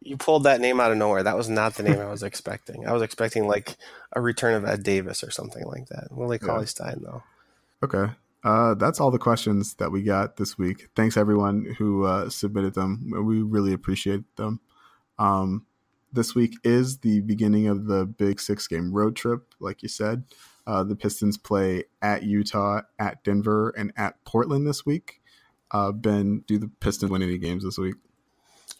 [0.00, 1.22] you pulled that name out of nowhere.
[1.22, 2.86] That was not the name I was expecting.
[2.86, 3.76] I was expecting like
[4.12, 6.08] a return of Ed Davis or something like that.
[6.10, 6.46] Willie yeah.
[6.46, 7.22] Cauley Stein, though.
[7.82, 8.12] Okay.
[8.44, 10.88] Uh, that's all the questions that we got this week.
[10.94, 13.12] Thanks everyone who uh, submitted them.
[13.24, 14.60] We really appreciate them.
[15.18, 15.66] Um,
[16.12, 20.24] this week is the beginning of the big six game road trip, like you said.
[20.66, 25.20] Uh, the Pistons play at Utah, at Denver, and at Portland this week.
[25.70, 27.96] Uh, ben, do the Pistons win any games this week?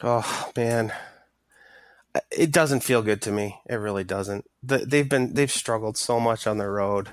[0.02, 0.92] Oh man,
[2.30, 3.60] it doesn't feel good to me.
[3.66, 4.48] It really doesn't.
[4.62, 7.10] The, they've been they've struggled so much on the road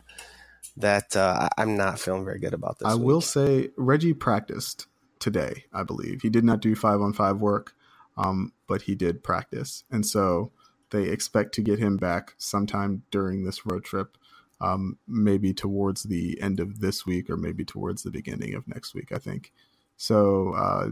[0.78, 2.88] that uh, I'm not feeling very good about this.
[2.88, 3.06] I week.
[3.06, 4.88] will say Reggie practiced
[5.20, 5.66] today.
[5.74, 7.74] I believe he did not do five on five work,
[8.18, 10.52] um, but he did practice, and so
[10.92, 14.18] they expect to get him back sometime during this road trip.
[14.64, 18.96] Um, maybe towards the end of this week, or maybe towards the beginning of next
[18.96, 19.12] week.
[19.12, 19.52] I think.
[19.98, 20.90] So uh,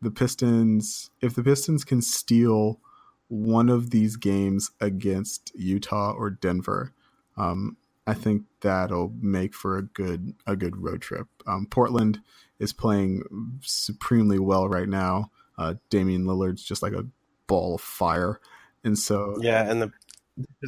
[0.00, 2.80] the Pistons, if the Pistons can steal
[3.28, 6.92] one of these games against Utah or Denver,
[7.36, 11.28] um, I think that'll make for a good a good road trip.
[11.46, 12.20] Um, Portland
[12.58, 13.22] is playing
[13.62, 15.30] supremely well right now.
[15.56, 17.06] Uh, Damian Lillard's just like a
[17.46, 18.40] ball of fire,
[18.82, 19.92] and so yeah, and the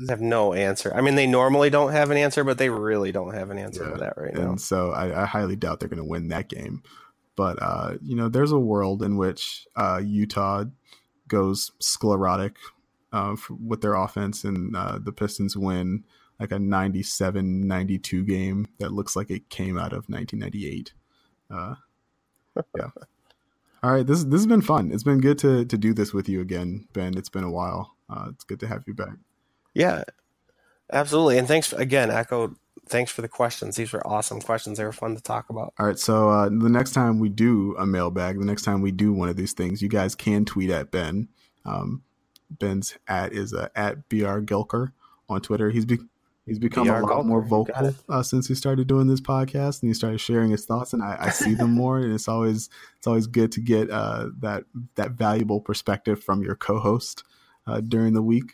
[0.08, 0.92] have no answer.
[0.94, 3.84] I mean, they normally don't have an answer, but they really don't have an answer
[3.84, 4.50] yeah, for that right and now.
[4.50, 6.82] And so I, I highly doubt they're going to win that game.
[7.36, 10.64] But uh, you know, there's a world in which uh, Utah
[11.26, 12.56] goes sclerotic
[13.12, 16.04] uh, with their offense, and uh, the Pistons win
[16.38, 20.92] like a 97-92 game that looks like it came out of 1998.
[21.50, 21.74] Uh,
[22.76, 22.90] yeah.
[23.82, 24.90] All right, this this has been fun.
[24.92, 27.18] It's been good to to do this with you again, Ben.
[27.18, 27.96] It's been a while.
[28.08, 29.16] Uh, it's good to have you back.
[29.74, 30.04] Yeah,
[30.92, 31.38] absolutely.
[31.38, 32.56] And thanks again, Echo
[32.88, 33.76] thanks for the questions.
[33.76, 34.78] These were awesome questions.
[34.78, 35.74] They were fun to talk about.
[35.78, 35.98] All right.
[35.98, 39.28] So uh, the next time we do a mailbag, the next time we do one
[39.28, 41.28] of these things, you guys can tweet at Ben.
[41.64, 42.02] Um,
[42.50, 44.92] Ben's at is uh, at br gulker
[45.28, 45.70] on Twitter.
[45.70, 45.98] He's be-
[46.46, 49.90] he's become BR a lot more vocal uh, since he started doing this podcast, and
[49.90, 51.98] he started sharing his thoughts, and I, I see them more.
[51.98, 52.68] And it's always
[52.98, 54.64] it's always good to get uh, that
[54.94, 57.24] that valuable perspective from your co-host
[57.66, 58.52] uh, during the week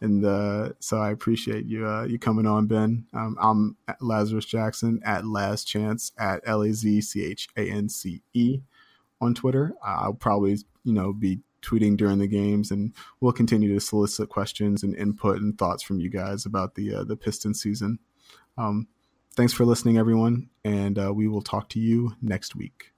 [0.00, 3.06] and uh, so I appreciate you uh, you coming on, Ben.
[3.12, 7.88] Um, I'm Lazarus Jackson at Last Chance at L A Z C H A N
[7.88, 8.60] C E
[9.20, 9.74] on Twitter.
[9.82, 14.82] I'll probably you know be tweeting during the games, and we'll continue to solicit questions
[14.82, 17.98] and input and thoughts from you guys about the uh, the Piston season.
[18.56, 18.88] Um,
[19.34, 22.92] thanks for listening, everyone, and uh, we will talk to you next week.